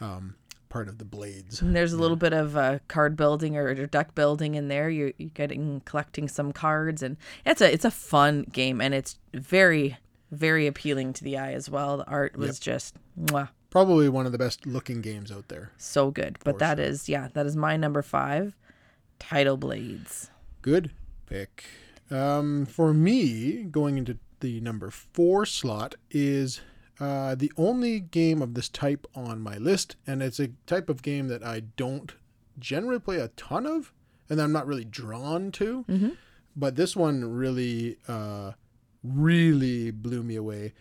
[0.00, 0.36] um
[0.68, 3.86] part of the blades And there's a little bit of uh, card building or, or
[3.86, 4.88] deck building in there.
[4.88, 9.18] You're, you're getting collecting some cards, and it's a it's a fun game, and it's
[9.34, 9.96] very
[10.30, 11.96] very appealing to the eye as well.
[11.98, 16.10] The art was just mwah, probably one of the best looking games out there so
[16.10, 16.38] good.
[16.44, 18.56] But that is yeah, that is my number five,
[19.18, 20.30] Tidal Blades.
[20.62, 20.90] good
[21.26, 21.64] pick
[22.10, 26.60] um for me going into the number four slot is
[26.98, 31.00] uh, the only game of this type on my list, and it's a type of
[31.02, 32.12] game that I don't
[32.58, 33.90] generally play a ton of,
[34.28, 35.86] and I'm not really drawn to.
[36.54, 38.52] but this one really, uh,
[39.02, 40.72] really blew me away.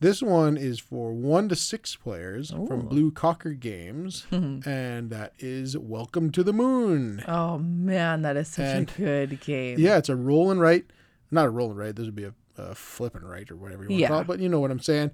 [0.00, 4.68] This one is for one to six players from Blue Cocker Games, mm-hmm.
[4.68, 7.22] and that is Welcome to the Moon.
[7.28, 8.92] Oh man, that is such And- a
[9.28, 9.78] good game.
[9.78, 10.86] Yeah, it's a roll and write.
[11.30, 11.94] Not a roll and write.
[11.94, 14.08] This would be a, a flip and write or whatever you want Yeah.
[14.08, 14.26] to call it.
[14.26, 15.12] But you know what I'm saying.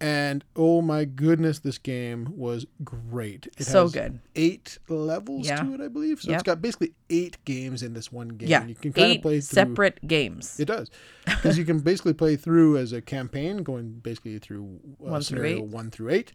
[0.00, 3.48] And oh my goodness, this game was great.
[3.58, 4.20] It So has good.
[4.36, 5.56] Eight levels Yeah.
[5.62, 6.20] to it, I believe.
[6.20, 6.36] So Yep.
[6.40, 8.48] it's got basically eight games in this one game.
[8.48, 9.54] Yeah, You can kind eight of play through.
[9.54, 10.60] separate games.
[10.60, 10.88] It does,
[11.24, 15.22] because you can basically play through as a campaign, going basically through uh, One through
[15.22, 15.64] scenario eight.
[15.64, 16.32] one through eight,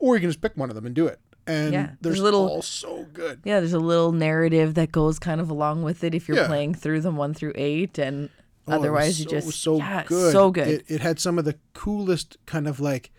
[0.00, 1.20] or you can just pick one of them and do it.
[1.46, 3.40] And Yeah, there's a little- all so good.
[3.44, 6.46] Yeah, there's a little narrative that goes kind of along with it if you're Yeah.
[6.48, 8.30] playing through them one through eight, and
[8.70, 10.32] Oh, it was otherwise you so- just so yeah, good.
[10.32, 10.68] so good.
[10.68, 13.10] It, it had some of the coolest kind of like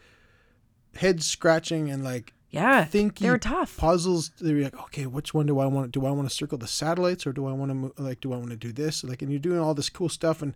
[0.95, 3.77] head scratching and like yeah, thinky they were tough.
[3.77, 4.31] puzzles.
[4.41, 5.91] They were like, okay, which one do I want?
[5.91, 8.19] Do I want to circle the satellites or do I want to like?
[8.19, 9.03] Do I want to do this?
[9.03, 10.53] Like, and you're doing all this cool stuff and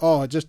[0.00, 0.46] oh, just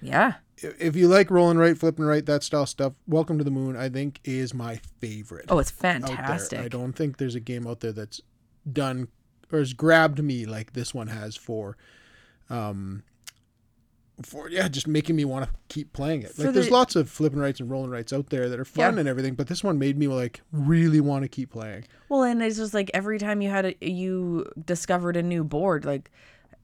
[0.00, 3.76] yeah, if you like rolling right, flipping right, that style stuff, Welcome to the Moon,
[3.76, 5.46] I think is my favorite.
[5.48, 6.58] oh, it's fantastic.
[6.58, 8.20] I don't think there's a game out there that's
[8.70, 9.08] done
[9.52, 11.76] or has grabbed me like this one has for
[12.50, 13.02] um
[14.22, 16.30] for yeah, just making me want to keep playing it.
[16.34, 18.64] For Like there's the- lots of flipping rights and rolling rights out there that are
[18.64, 19.00] fun Yeah.
[19.00, 21.84] and everything, but this one made me like really want to keep playing.
[22.08, 25.84] Well, and it's just like every time you had a, you discovered a new board,
[25.84, 26.10] like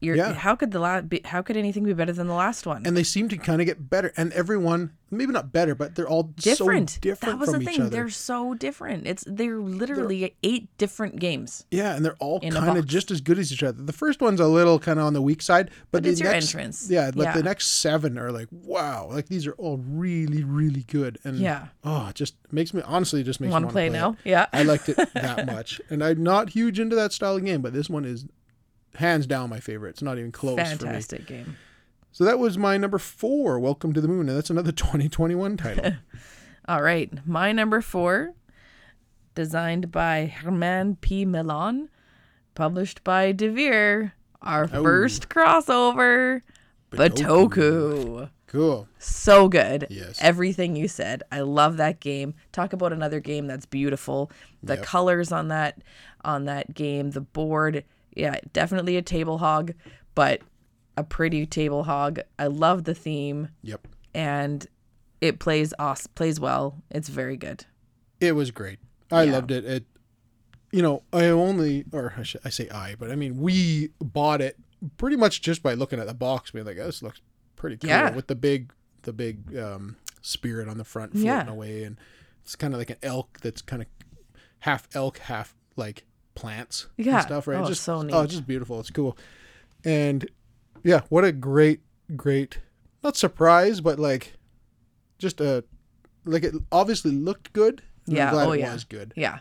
[0.00, 0.32] you're Yeah.
[0.32, 2.84] how could the last be, how could anything be better than the last one?
[2.86, 6.06] And they seem to kind of get better and everyone maybe not better, but they're
[6.08, 6.90] all different.
[6.90, 7.88] so different that was from the thing.
[7.88, 9.06] They're so different.
[9.06, 11.64] It's they're literally eight different games.
[11.70, 13.82] Yeah, and they're all kind of just as good as each other.
[13.82, 16.20] The first one's a little kind of on the weak side, but, But the it's
[16.20, 16.90] your next, entrance.
[16.90, 17.32] Yeah, but Yeah.
[17.32, 21.18] the next seven are like, wow, like these are all really, really good.
[21.24, 21.68] And Yeah.
[21.84, 24.10] oh, it just makes me honestly just makes Want to wanna play now?
[24.10, 24.28] it.
[24.28, 24.46] Yeah.
[24.52, 27.72] I liked it that much, and I'm not huge into that style of game, but
[27.72, 28.26] this one is
[28.98, 29.90] hands down my favorite.
[29.90, 30.76] It's not even close for me.
[30.76, 31.56] Fantastic game.
[32.12, 35.92] So that was my number four, Welcome to the Moon, and that's another 2021 title.
[36.68, 38.34] All right, my number four,
[39.34, 41.24] designed by Herman P.
[41.24, 41.88] Milan,
[42.54, 44.12] published by Devir.
[44.42, 44.82] Our Oh.
[44.82, 46.42] first crossover,
[46.92, 48.30] Bitoku.
[48.46, 48.88] cool.
[48.98, 49.86] So good.
[49.90, 50.18] Yes.
[50.20, 51.22] Everything you said.
[51.32, 52.34] I love that game.
[52.52, 54.30] Talk about another game that's beautiful.
[54.62, 54.84] The Yep.
[54.84, 55.82] colors on that
[56.24, 57.84] on that game, the board,
[58.14, 59.72] yeah, definitely a table hog,
[60.14, 60.40] but
[60.96, 62.20] a pretty table hog.
[62.38, 63.86] I love the theme Yep.
[64.14, 64.66] and
[65.20, 66.82] it plays awesome, plays well.
[66.90, 67.64] It's very good.
[68.20, 68.78] It was great.
[69.10, 69.32] I Yeah.
[69.32, 69.64] loved it.
[69.64, 69.84] It,
[70.72, 74.40] you know, I only, or I, should, I say I, but I mean, we bought
[74.40, 74.56] it
[74.96, 77.20] pretty much just by looking at the box, being like, this looks
[77.56, 78.10] pretty cool Yeah.
[78.14, 81.48] with the big, the big um, spirit on the front floating Yeah.
[81.50, 81.96] away, and
[82.42, 83.88] it's kind of like an elk that's kind of
[84.60, 86.04] half elk, half like
[86.38, 87.14] plants Yeah.
[87.16, 87.58] and stuff, right?
[87.60, 88.14] Oh, just so Oh, neat.
[88.14, 88.78] it's just beautiful.
[88.80, 89.16] It's cool,
[89.84, 90.28] and
[90.84, 91.80] yeah, what a great,
[92.16, 92.58] great,
[93.02, 94.34] not surprise, but like,
[95.18, 95.64] just a,
[96.24, 97.82] like it obviously looked good.
[98.06, 98.72] and Yeah, oh, it yeah.
[98.72, 99.12] was good.
[99.16, 99.40] Yeah.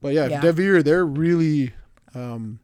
[0.00, 0.40] But yeah, Yeah.
[0.40, 1.72] Devir, they're really,
[2.14, 2.60] um,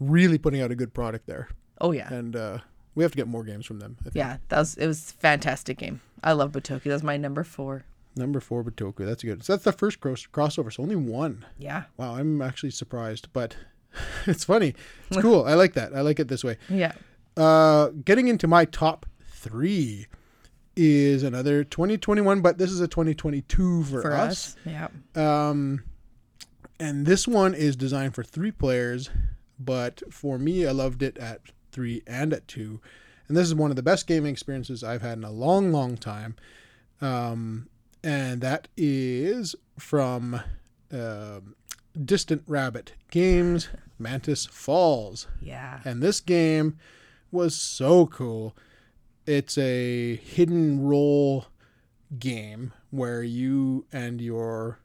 [0.00, 1.48] really putting out a good product there,
[1.80, 2.12] Oh yeah.
[2.12, 2.58] and uh,
[2.96, 3.96] we have to get more games from them.
[4.00, 4.14] I think.
[4.16, 4.38] Yeah.
[4.48, 6.00] That was it was fantastic game.
[6.24, 6.84] I love Bitoku.
[6.84, 7.84] That's my number four.
[8.16, 9.04] Number four, Bitoku.
[9.04, 9.44] That's good.
[9.44, 10.72] So that's the first cross- crossover.
[10.72, 11.44] So only one.
[11.58, 11.84] Yeah.
[11.98, 13.56] Wow, I'm actually surprised, but
[14.26, 14.74] it's funny.
[15.10, 15.44] It's cool.
[15.44, 15.94] I like that.
[15.94, 16.56] I like it this way.
[16.70, 16.92] Yeah.
[17.36, 20.06] Uh, getting into my top three
[20.74, 24.56] is another 2021, but this is a 2022 for, For us.
[24.66, 24.88] us.
[25.14, 25.48] Yeah.
[25.50, 25.84] Um,
[26.80, 29.10] and this one is designed for three players,
[29.58, 31.40] but for me, I loved it at
[31.72, 32.80] three and at two.
[33.28, 35.96] And this is one of the best gaming experiences I've had in a long, long
[35.96, 36.36] time.
[37.00, 37.68] Um,
[38.06, 40.40] and that is from
[40.92, 41.56] um
[42.04, 45.26] Distant Rabbit Games Mantis Falls.
[45.40, 45.80] Yeah.
[45.84, 46.76] And this game
[47.30, 48.54] was so cool.
[49.26, 51.46] It's a hidden role
[52.18, 54.78] game where you and your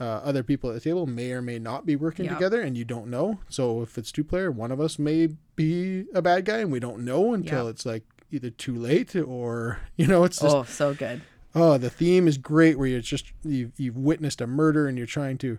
[0.00, 2.34] uh, other people at the table may or may not be working Yep.
[2.34, 3.38] together and you don't know.
[3.48, 6.80] So if it's two player, one of us may be a bad guy and we
[6.80, 7.70] don't know until Yep.
[7.74, 11.22] it's like either too late or you know it's just Oh, so good.
[11.54, 15.06] Oh, the theme is great where you're just you've, you've witnessed a murder and you're
[15.06, 15.58] trying to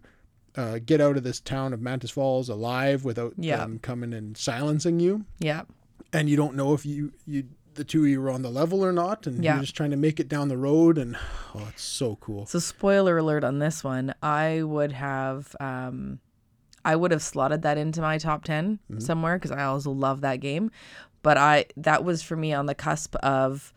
[0.56, 3.58] uh, get out of this town of Mantis Falls alive without Yeah.
[3.58, 5.64] them coming and silencing you, Yeah.
[6.12, 8.86] and you don't know if you you the two of you were on the level
[8.86, 9.54] or not, and Yeah.
[9.56, 11.16] you're just trying to make it down the road, and
[11.56, 12.46] oh, it's so cool.
[12.46, 16.20] So spoiler alert on this one, I would have um
[16.86, 19.00] I would have slotted that into my top 10 Mm-hmm.
[19.00, 20.70] somewhere because I also love that game.
[21.24, 23.74] But I that was for me on the cusp of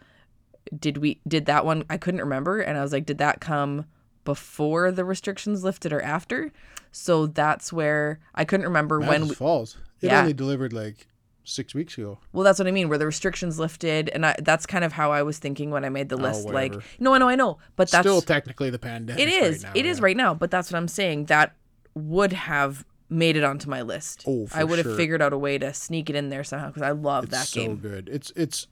[0.79, 3.85] did we did that one I couldn't remember and I was like did that come
[4.25, 6.53] before the restrictions lifted or after?
[6.93, 9.77] So that's where I couldn't remember when Mantis we, Falls.
[10.01, 10.21] It Yeah.
[10.21, 11.07] only delivered like
[11.45, 12.19] six weeks ago.
[12.33, 15.13] Well, that's what I mean, where the restrictions lifted, and I, that's kind of how
[15.13, 16.45] I was thinking when I made the list.
[16.49, 16.85] like, Oh, whatever.
[16.99, 19.23] no, I know, I know, but that's Still technically the pandemic.
[19.23, 20.05] it is, Right now, it is yeah.
[20.05, 20.35] right now.
[20.35, 21.27] But that's what I'm saying.
[21.27, 21.55] That
[21.95, 24.25] would have made it onto my list.
[24.27, 24.97] Oh, for I would have sure.
[24.97, 27.47] figured out a way to sneak it in there somehow because I love It's that
[27.47, 27.81] so game.
[27.81, 28.09] So good.
[28.09, 28.67] It's it's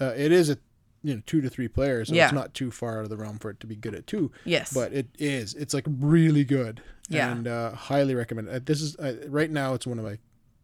[0.00, 0.56] uh, it is a
[1.02, 2.24] you know two to three players, so Yeah.
[2.26, 4.30] it's not too far out of the realm for it to be good at two.
[4.44, 5.54] Yes, But it is.
[5.54, 6.82] It's like really good.
[7.08, 7.32] Yeah.
[7.32, 8.48] And uh, highly recommend.
[8.48, 8.66] it.
[8.66, 9.74] This is uh, right now.
[9.74, 10.18] It's one of my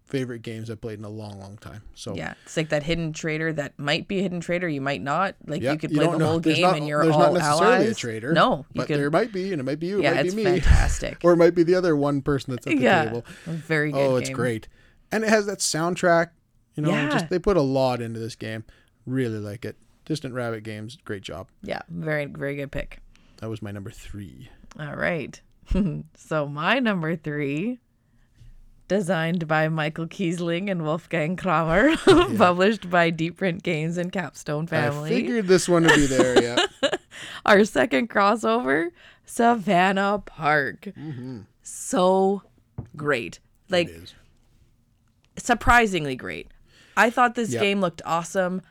[0.07, 1.83] favorite games I've played in a long, long time.
[1.95, 4.69] So yeah, it's like that hidden traitor that might be a hidden traitor.
[4.69, 5.35] you might not.
[5.47, 6.27] Like Yeah, you could play don't the know.
[6.27, 7.99] whole There's game not- and you're there's all not necessarily a allies.
[7.99, 9.01] traitor, No, you but could.
[9.01, 9.99] there might be, and it might be you.
[9.99, 11.19] It yeah, might it's be me, fantastic.
[11.25, 13.25] or it might be the other one person that's at the yeah, table.
[13.47, 13.99] very good.
[13.99, 14.37] Oh, it's game.
[14.37, 14.69] great,
[15.11, 16.29] and it has that soundtrack.
[16.77, 17.09] You know, Yeah.
[17.09, 18.63] just they put a lot into this game.
[19.07, 19.77] Really like it.
[20.07, 21.49] Distant Rabbit Games, great job.
[21.63, 23.01] Yeah, very very good pick.
[23.39, 24.49] That was my number three.
[24.81, 25.39] All right.
[26.17, 27.81] so my number three,
[28.89, 34.67] designed by Michael Kiesling and Wolfgang Kramer, oh, published by Deep Print Games and Capstone
[34.67, 35.11] Family.
[35.11, 36.43] I figured this one would be there.
[36.43, 36.67] Yeah.
[37.47, 38.91] Our second crossover,
[39.25, 40.83] Savannah Park.
[40.83, 41.41] Mm-hmm.
[41.63, 42.43] So
[42.97, 43.41] great.
[43.69, 44.15] Like it is.
[45.37, 46.49] surprisingly great.
[46.97, 47.63] I thought this Yep.
[47.63, 48.63] game looked awesome.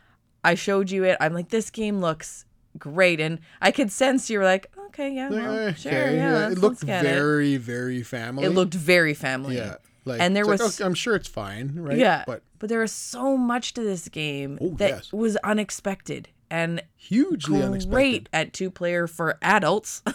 [0.46, 1.16] I showed you it.
[1.20, 2.44] I'm like, this game looks
[2.78, 6.46] great, and I could sense you were like, okay, yeah, well, Eh, sure, okay, yeah.
[6.48, 8.44] It looked let's get very, very family.
[8.44, 8.48] It.
[8.48, 9.56] it looked very family.
[9.56, 9.76] Yeah.
[10.04, 11.98] Like, And there like, was- okay, I'm sure it's fine, right?
[11.98, 15.12] Yeah, But but there was so much to this game Oh, that yes.
[15.12, 18.28] was unexpected and hugely great unexpected.
[18.32, 20.02] at two player for adults.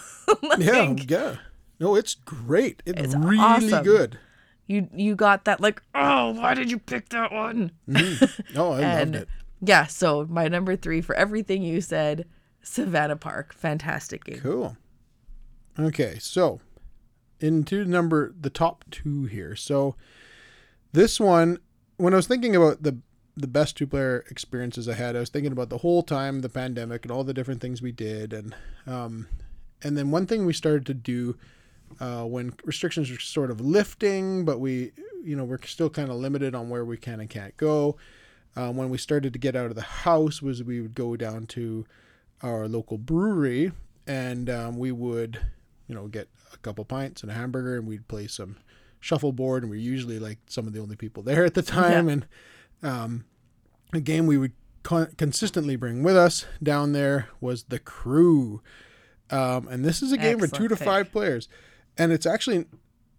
[0.58, 1.36] Yeah, Like, yeah.
[1.80, 2.82] No, it's great.
[2.86, 3.84] It's, It's really awesome.
[3.84, 4.18] good.
[4.68, 7.72] You you got that like, oh, why did you pick that one?
[8.56, 9.28] No, I loved it.
[9.62, 12.26] Yeah, so my number three for everything you said,
[12.64, 14.40] Savannah Park, fantastic game.
[14.40, 14.78] Cool.
[15.80, 16.60] Okay, so
[17.40, 19.56] into number the top two here.
[19.56, 19.96] So
[20.94, 21.60] this one,
[21.98, 22.98] when I was thinking about the
[23.38, 26.50] the best two player experiences I had, I was thinking about the whole time the
[26.50, 28.56] pandemic and all the different things we did, and
[28.86, 29.28] um,
[29.84, 31.38] and then one thing we started to do
[32.00, 34.92] uh, when restrictions were sort of lifting, but we
[35.24, 37.98] you know we're still kind of limited on where we can and can't go.
[38.56, 41.46] Um, when we started to get out of the house, was we would go down
[41.48, 41.86] to
[42.44, 43.72] our local brewery
[44.08, 45.40] and um, we would
[45.88, 48.58] you know get a couple pints and a hamburger and we'd play some
[49.00, 52.10] shuffleboard and we're usually like some of the only people there at the time.
[52.10, 52.26] And
[52.84, 53.26] um,
[53.94, 58.62] a game we would con- consistently bring with us down there was the crew.
[59.30, 60.86] Um, and this is a game for two to pick.
[60.86, 61.48] five players.
[61.98, 62.66] And it's actually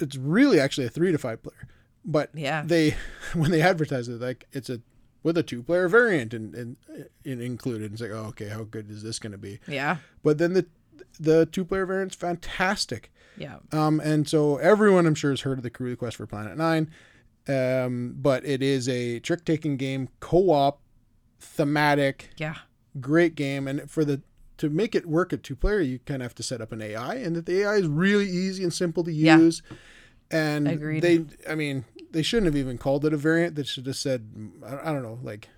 [0.01, 1.69] it's really actually a three to five player.
[2.05, 2.63] But Yeah.
[2.67, 2.97] they
[3.35, 4.81] when they advertise it like it's a
[5.23, 6.77] with a two player variant and, and,
[7.25, 10.39] and included it's like oh, okay how good is this going to be Yeah, but
[10.39, 10.67] then the
[11.19, 13.11] the two player variant's fantastic.
[13.37, 16.27] yeah, Um, and so everyone I'm sure has heard of the Crew the Quest for
[16.27, 16.91] Planet Nine.
[17.49, 20.81] Um, but it is a trick taking game, co op,
[21.41, 22.57] thematic, yeah,
[23.01, 23.67] great game.
[23.67, 24.23] And for the
[24.59, 26.81] to make it work at two player, you kind of have to set up an
[26.81, 29.63] AI, and that the AI is really easy and simple to use.
[29.69, 29.77] Yeah.
[30.35, 31.03] And Agreed.
[31.03, 33.55] they, I mean, they shouldn't have even called it a variant.
[33.57, 34.29] They should have said,
[34.65, 35.49] I don't know, like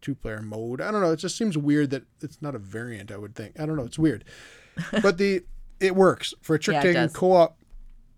[0.00, 0.80] two player mode.
[0.80, 1.12] I don't know.
[1.12, 3.10] It just seems weird that it's not a variant.
[3.10, 3.58] I would think.
[3.60, 3.84] I don't know.
[3.84, 4.24] It's weird,
[5.02, 5.42] but the
[5.80, 7.58] it works for a trick yeah, taking co op.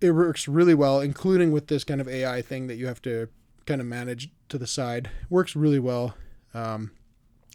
[0.01, 3.29] It works really well, including with this kind of AI thing that you have to
[3.67, 5.11] kind of manage to the side.
[5.29, 6.15] Works really well.
[6.55, 6.93] Um,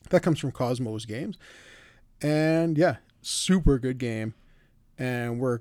[0.09, 1.37] that comes from Kosmos Games,
[2.21, 4.33] and yeah, super good game.
[4.97, 5.59] And we're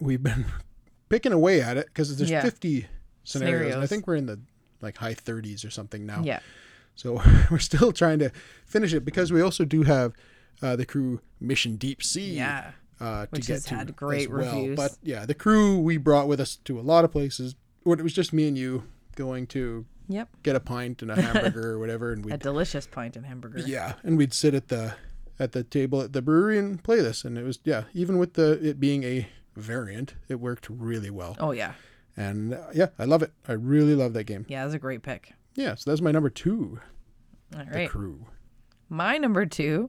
[0.00, 0.46] we've been
[1.08, 2.42] picking away at it because there's Yeah.
[2.42, 2.86] 50
[3.24, 4.40] scenarios, and I think we're in the
[4.80, 6.22] like high 30s or something now.
[6.24, 6.40] yeah.
[6.94, 8.30] So we're still trying to
[8.66, 10.12] finish it because we also do have
[10.62, 12.34] uh, the crew Mission Deep Sea.
[12.36, 12.72] Yeah.
[13.00, 14.38] Uh, to Which get has to had great well.
[14.54, 14.76] reviews.
[14.76, 17.54] But yeah, the crew we brought with us to a lot of places.
[17.84, 18.84] When it was just me and you
[19.16, 20.28] going to Yep.
[20.42, 23.60] get a pint and a hamburger or whatever, and we A delicious pint and hamburger.
[23.60, 24.94] yeah, and we'd sit at the
[25.38, 28.34] at the table at the brewery and play this, and it was yeah, even with
[28.34, 31.36] the it being a variant, it worked really well.
[31.40, 31.72] Oh yeah.
[32.20, 33.32] And uh, yeah, I love it.
[33.48, 34.44] I really love that game.
[34.48, 35.32] Yeah, that's a great pick.
[35.54, 36.80] Yeah, so that's my number two,
[37.56, 38.26] All the crew.
[38.88, 39.88] My number two,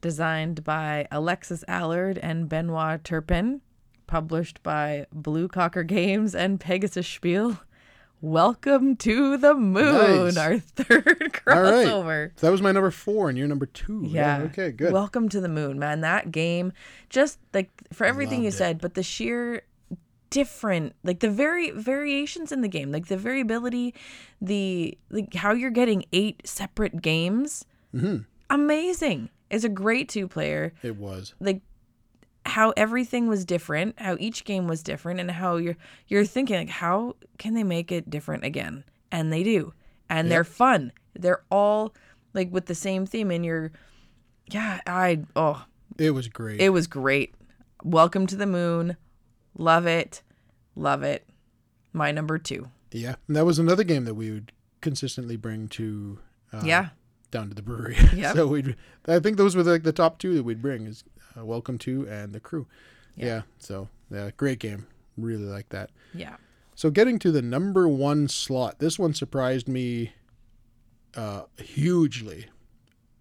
[0.00, 3.60] designed by Alexis Allard and Benoit Turpin,
[4.06, 7.60] published by Blue Cocker Games and Pegasus Spiel.
[8.20, 10.38] Welcome to the moon, Nice.
[10.38, 11.86] our third All right.
[11.86, 12.30] crossover.
[12.34, 14.02] So that was my number four, and you're number two.
[14.08, 14.40] Yeah.
[14.46, 14.92] okay, good.
[14.92, 16.00] Welcome to the moon, man.
[16.00, 16.72] That game,
[17.10, 18.54] just like for everything you it.
[18.54, 19.62] said, but the sheer
[20.30, 23.94] different, like the very variations in the game, like the variability,
[24.40, 27.64] the like how you're getting eight separate games.
[27.94, 28.18] Mm-hmm.
[28.50, 29.30] Amazing.
[29.50, 30.72] It's a great two player.
[30.82, 31.34] it was.
[31.40, 31.62] Like
[32.46, 35.76] how everything was different, how each game was different, and how you're
[36.08, 38.84] you're thinking like, how can they make it different again?
[39.10, 39.72] And they do,
[40.10, 40.92] and they're fun.
[41.14, 41.94] They're all
[42.34, 43.72] like with the same theme, and you're,
[44.50, 45.64] yeah, I oh,
[45.98, 46.60] It was great.
[46.60, 47.34] it was great.
[47.84, 48.96] Welcome to the moon,
[49.58, 50.22] love it,
[50.74, 51.26] love it.
[51.92, 56.18] My number two, yeah, and that was another game that we would consistently bring to
[56.52, 56.88] uh, yeah,
[57.30, 57.96] down to the brewery.
[58.14, 58.36] Yep.
[58.36, 58.74] so we,
[59.06, 61.04] I think those were like the top two that we'd bring is
[61.36, 62.66] uh, Welcome to and the Crew.
[63.16, 63.42] Yeah.
[63.58, 64.86] So yeah, great game.
[65.16, 65.90] Really like that.
[66.14, 66.36] yeah,
[66.76, 70.12] So getting to the number one slot, this one surprised me
[71.16, 72.46] uh, hugely.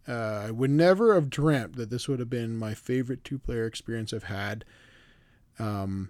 [0.07, 4.13] Uh, I would never have dreamt that this would have been my favorite two-player experience
[4.13, 4.63] I've had
[5.57, 6.09] um,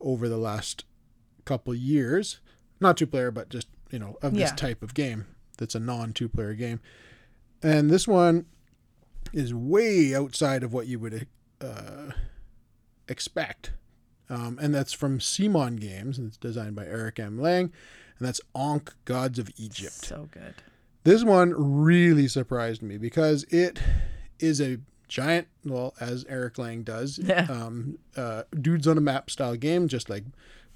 [0.00, 0.84] over the last
[1.44, 2.40] couple years.
[2.80, 4.54] Not two-player, but just you know of this Yeah.
[4.56, 5.26] type of game.
[5.58, 6.80] That's a non-two-player game,
[7.62, 8.46] and this one
[9.32, 11.26] is way outside of what you would
[11.60, 12.10] uh,
[13.08, 13.72] expect.
[14.30, 17.38] Um, and that's from CMON Games, and it's designed by Eric M.
[17.40, 17.72] Lang,
[18.18, 19.94] and that's Ankh Gods of Egypt.
[19.94, 20.54] so good.
[21.04, 23.78] This one really surprised me because it
[24.38, 24.78] is a
[25.08, 27.46] giant, well, as Eric Lang does, Yeah.
[27.50, 30.24] um, uh, dudes on a map style game, just like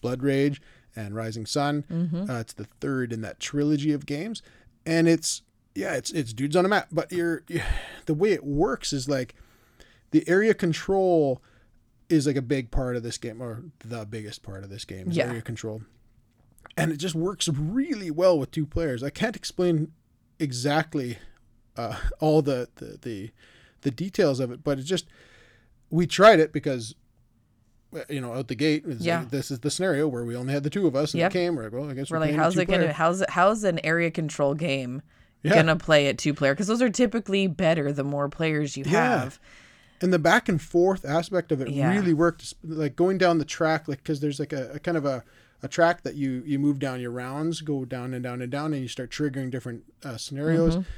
[0.00, 0.60] Blood Rage
[0.96, 1.84] and Rising Sun.
[1.90, 2.30] Mm-hmm.
[2.30, 4.42] Uh, it's the third in that trilogy of games,
[4.84, 5.42] and it's
[5.74, 6.88] yeah, it's it's dudes on a map.
[6.92, 7.44] But you're
[8.06, 9.34] the way it works is like
[10.10, 11.40] the area control
[12.08, 15.10] is like a big part of this game, or the biggest part of this game
[15.10, 15.28] is Yeah.
[15.28, 15.82] area control,
[16.76, 19.02] and it just works really well with two players.
[19.02, 19.92] I can't explain
[20.38, 21.18] exactly
[21.76, 23.30] uh, all the, the the
[23.82, 25.06] the details of it, but it just
[25.90, 26.94] we tried it because
[28.08, 29.26] you know out the gate Yeah.
[29.30, 31.30] this is the scenario where we only had the two of us and Yep.
[31.30, 33.28] it came we're like well I guess We're we're, like, how's it gonna how's it
[33.28, 35.02] how's an area control game
[35.42, 35.54] Yeah.
[35.56, 36.54] gonna play at two player?
[36.54, 39.20] Because those are typically better the more players you Yeah.
[39.20, 39.38] have.
[40.00, 41.92] and the back and forth aspect of it Yeah.
[41.94, 45.04] really worked like going down the track like because there's like a, a kind of
[45.04, 45.22] a,
[45.62, 48.72] a track that you you move down your rounds go down and down and down
[48.72, 50.88] and you start triggering different uh, scenarios Mm-hmm.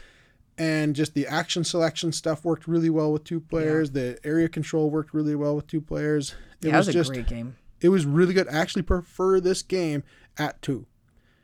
[0.58, 4.90] And just the action selection stuff worked really well with two players the area control
[4.90, 7.56] worked really well with two players it Yeah, was, that was a just great game.
[7.80, 10.04] it was really good i actually prefer this game
[10.38, 10.86] at two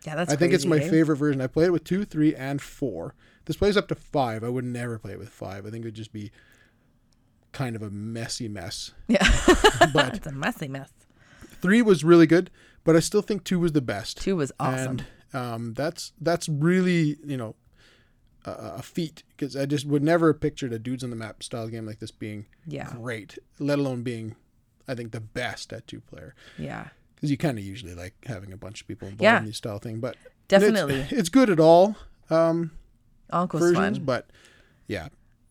[0.06, 0.88] Yeah, that's i think it's my eh?
[0.88, 3.14] favorite version i played it with two three and four
[3.46, 5.88] this plays up to five i would never play it with five i think it
[5.88, 6.30] would just be
[7.52, 9.26] kind of a messy mess Yeah.
[9.92, 10.90] but it's a messy mess.
[11.61, 12.48] three was really good,
[12.84, 14.20] but I still think two was the best.
[14.20, 15.00] Two was awesome.
[15.32, 17.56] And um, that's that's really you know
[18.47, 21.43] a, a feat because I just would never have pictured a dudes on the map
[21.43, 22.93] style game like this being yeah.
[22.93, 24.36] great, let alone being
[24.88, 26.88] I think the best at two player Yeah.
[27.14, 29.38] because you kind of usually like having a bunch of people involved Yeah.
[29.38, 30.16] in these style thing, but
[30.49, 31.01] Definitely.
[31.01, 31.97] it's, it's good at all
[32.30, 32.72] um,
[33.32, 34.05] was versions, fun.
[34.05, 34.30] but
[34.88, 35.09] yeah,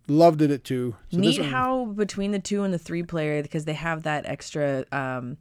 [0.08, 0.96] loved it at two.
[1.12, 4.26] So Neat one- how between the two and the three player because they have that
[4.26, 5.38] extra um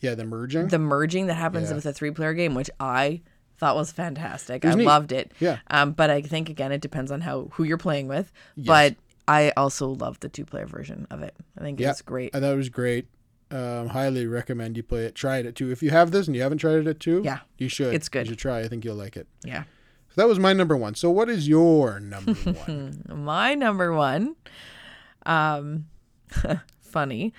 [0.00, 1.76] yeah the merging the merging that happens Yeah.
[1.76, 3.22] with a three player game, which I
[3.58, 4.64] thought was fantastic.
[4.64, 4.84] was I neat.
[4.86, 5.32] loved it.
[5.40, 5.58] Yeah.
[5.68, 8.32] Um, but I think again it depends on how who you're playing with.
[8.56, 8.96] But
[9.28, 11.34] I also love the two player version of it.
[11.58, 11.90] I think Yeah.
[11.90, 12.34] it's great.
[12.34, 13.08] I thought it was great.
[13.50, 15.14] Um, highly recommend you play it.
[15.14, 15.70] Try it at two.
[15.70, 17.40] If you have this and you haven't tried it at two, Yeah.
[17.58, 17.94] you should.
[17.94, 18.26] It's good.
[18.26, 18.60] You should try.
[18.60, 19.28] I think you'll like it.
[19.44, 19.62] Yeah.
[20.10, 20.94] So that was my number one.
[20.96, 22.32] So what is your number
[22.66, 23.02] one?
[23.08, 24.34] My number one,
[25.24, 25.86] um,
[26.80, 27.32] funny,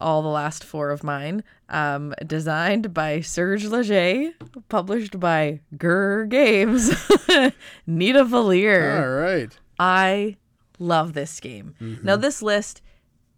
[0.00, 4.34] all the last four of mine, um, designed by Serge Laget,
[4.68, 6.90] published by Grrre Games,
[7.88, 9.02] Nidavellir.
[9.02, 9.58] All right.
[9.78, 10.36] I
[10.78, 11.74] love this game.
[12.02, 12.82] Now, this list,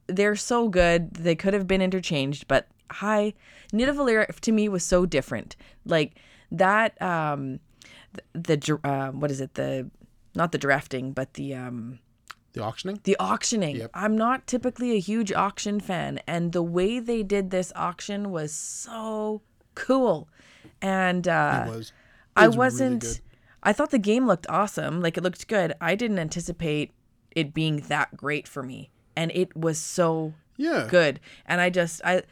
[0.06, 1.14] they're so good.
[1.14, 3.34] They could have been interchanged, but hi,
[3.72, 5.56] Nidavellir to me was so different.
[5.84, 6.16] Like
[6.50, 7.60] that, um,
[8.32, 9.54] the, the uh, what is it?
[9.54, 9.90] The
[10.34, 11.98] not the drafting, but the um,
[12.54, 13.00] The auctioning.
[13.04, 13.76] the auctioning.
[13.76, 13.90] Yep.
[13.94, 18.52] I'm not typically a huge auction fan, and the way they did this auction was
[18.52, 19.42] so
[19.74, 20.28] cool.
[20.82, 21.88] And uh, It was.
[21.88, 21.92] It
[22.36, 23.00] I was really wasn't.
[23.02, 23.20] good.
[23.62, 25.00] I thought the game looked awesome.
[25.02, 25.74] Like it looked good.
[25.80, 26.92] I didn't anticipate
[27.34, 30.86] it being that great for me, and it was so Yeah.
[30.88, 31.20] good.
[31.46, 32.22] And I just I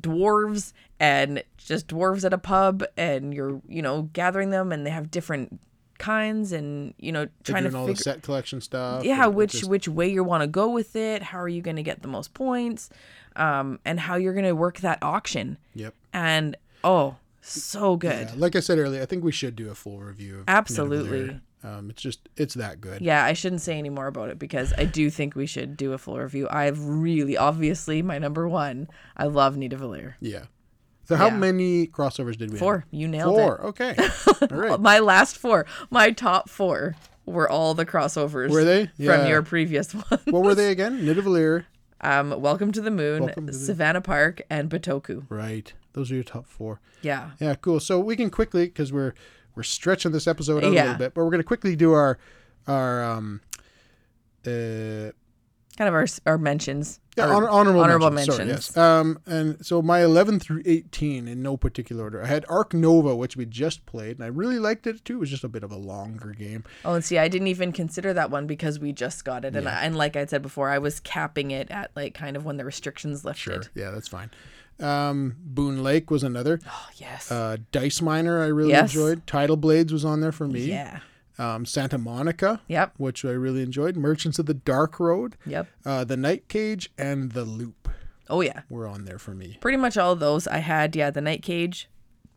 [0.00, 4.90] dwarves and just dwarves at a pub, and you're you know gathering them, and they
[4.90, 5.60] have different
[5.98, 9.04] kinds, and you know trying to all figure the set collection stuff.
[9.04, 11.76] yeah which just- which way you want to go with it how are you going
[11.76, 12.90] to get the most points
[13.36, 15.94] um and how you're going to work that auction Yep.
[16.12, 19.74] and oh so good Yeah, like I said earlier, I think we should do a
[19.74, 20.38] full review.
[20.38, 21.40] Of Absolutely.
[21.62, 23.00] Um, it's just it's that good.
[23.00, 25.94] yeah i shouldn't say any more about it because i do think we should do
[25.94, 30.12] a full review i've really obviously my number one i love Nidavellir.
[30.20, 30.44] Yeah.
[31.06, 31.36] So how Yeah.
[31.36, 32.84] many crossovers did we four have?
[32.90, 33.60] you nailed Four.
[33.66, 33.94] Okay.
[34.42, 34.80] All right.
[34.80, 38.90] my last four my top four were all the crossovers Were they?
[38.96, 39.16] yeah.
[39.18, 41.00] from your previous one what were they again?
[41.02, 41.64] Nidavellir,
[42.00, 45.24] Um, Welcome to the Moon, to the- Savannah Park, and Bitoku.
[45.28, 45.72] Right.
[45.94, 46.80] Those are your top four.
[47.02, 47.30] Yeah.
[47.40, 47.80] Yeah, cool.
[47.80, 49.14] So we can quickly because we're
[49.54, 52.18] we're stretching this episode out a little bit, but we're gonna quickly do our
[52.66, 53.40] our um
[54.46, 55.12] uh
[55.76, 57.00] Kind of our our mentions.
[57.16, 58.36] Yeah, honor, honorable, honorable mentions.
[58.36, 58.76] Sorry, yes.
[58.76, 62.22] Um, and so my 11 through 18 in no particular order.
[62.22, 65.14] I had Ark Nova, which we just played, and I really liked it too.
[65.16, 66.64] It was just a bit of a longer game.
[66.84, 69.68] Oh, and see, I didn't even consider that one because we just got it, and
[69.68, 72.56] I, and like I said before, I was capping it at like kind of when
[72.56, 73.38] the restrictions lifted.
[73.42, 73.62] Sure.
[73.74, 74.30] Yeah, that's fine.
[74.80, 76.58] Um, Boone Lake was another.
[76.66, 77.30] Oh yes.
[77.30, 78.92] Uh, Dice Miner, I really Yes.
[78.92, 79.24] enjoyed.
[79.24, 80.64] Tidal Blades was on there for me.
[80.64, 80.98] yeah.
[81.38, 82.94] Um, Santa Monica, Yep.
[82.96, 83.96] which I really enjoyed.
[83.96, 85.66] Merchants of the Dark Road, Yep.
[85.84, 87.88] uh, The Night Cage, and The Loop
[88.30, 88.62] Oh yeah.
[88.70, 89.58] were on there for me.
[89.60, 90.94] Pretty much all of those I had.
[90.94, 91.88] Yeah, the Night Cage.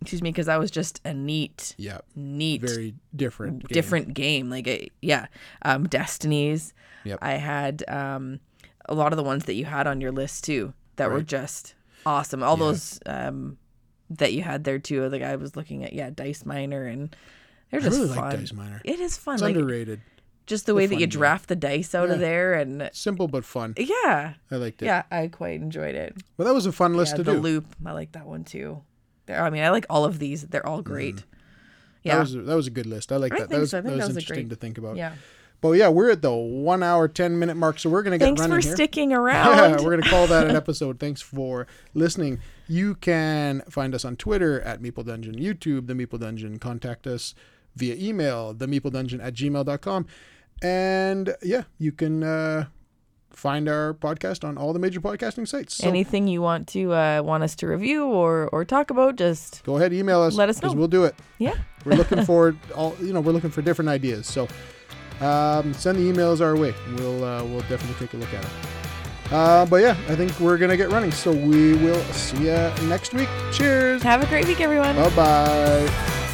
[0.01, 3.61] Excuse me, because that was just a neat, Yeah, neat, very different.
[3.61, 3.67] game.
[3.73, 4.49] different game.
[4.49, 5.25] Like a, yeah,
[5.63, 6.73] um, Destinies.
[7.03, 7.19] Yep.
[7.21, 8.39] I had um,
[8.87, 11.73] a lot of the ones that you had on your list too that were just
[12.05, 12.43] awesome.
[12.43, 13.57] All those um,
[14.11, 15.07] that you had there too.
[15.09, 17.15] Like I was looking at, yeah, Dice Miner, and
[17.71, 18.17] they're I really fun.
[18.17, 18.81] like Dice Miner.
[18.83, 19.35] It is fun.
[19.35, 20.01] It's Like underrated.
[20.45, 21.09] just the way that you game.
[21.09, 23.73] draft the dice out of there, and Simple but fun.
[23.77, 24.85] yeah, I liked it.
[24.85, 26.15] yeah, I quite enjoyed it.
[26.37, 27.39] Well, that was a fun list Yeah, to the do.
[27.39, 28.81] loop, I like that one too.
[29.25, 30.43] There, I mean, I like all of these.
[30.43, 30.91] They're all mm-hmm.
[30.93, 31.23] great.
[32.03, 33.11] Yeah, That was a, that was a good list.
[33.11, 33.49] I like that.
[33.49, 33.79] That was, so.
[33.79, 34.95] I think that was that was a interesting great- to think about.
[34.95, 35.13] yeah.
[35.59, 38.41] But yeah, we're at the one hour ten minute mark, so we're gonna get Thanks
[38.41, 38.75] running for here.
[38.75, 39.83] sticking Yeah, around.
[39.83, 40.99] we're gonna call that an episode.
[40.99, 41.65] Thanks for
[41.95, 42.39] listening.
[42.67, 46.59] You can find us on Twitter at Meeple Dungeon, YouTube, The Meeple Dungeon.
[46.59, 47.33] Contact us
[47.77, 50.05] via email, The Meeple Dungeon at gmail.com.
[50.61, 52.65] And yeah, you can uh,
[53.31, 55.75] find our podcast on all the major podcasting sites.
[55.75, 59.63] So Anything you want to uh, want us to review or or talk about, just
[59.63, 60.35] go ahead, email us.
[60.35, 60.73] Let us know.
[60.73, 61.15] we'll do it.
[61.37, 61.53] yeah.
[61.85, 63.21] We're looking for all you know.
[63.21, 64.25] We're looking for different ideas.
[64.27, 64.47] So
[65.21, 66.73] um, send the emails our way.
[66.97, 68.51] We'll uh, we'll definitely take a look at it.
[69.31, 71.11] Uh, but yeah, I think we're gonna get running.
[71.11, 73.29] So we will see you next week.
[73.53, 74.01] Cheers.
[74.01, 74.95] Have a great week, everyone.
[74.95, 76.26] Bye bye.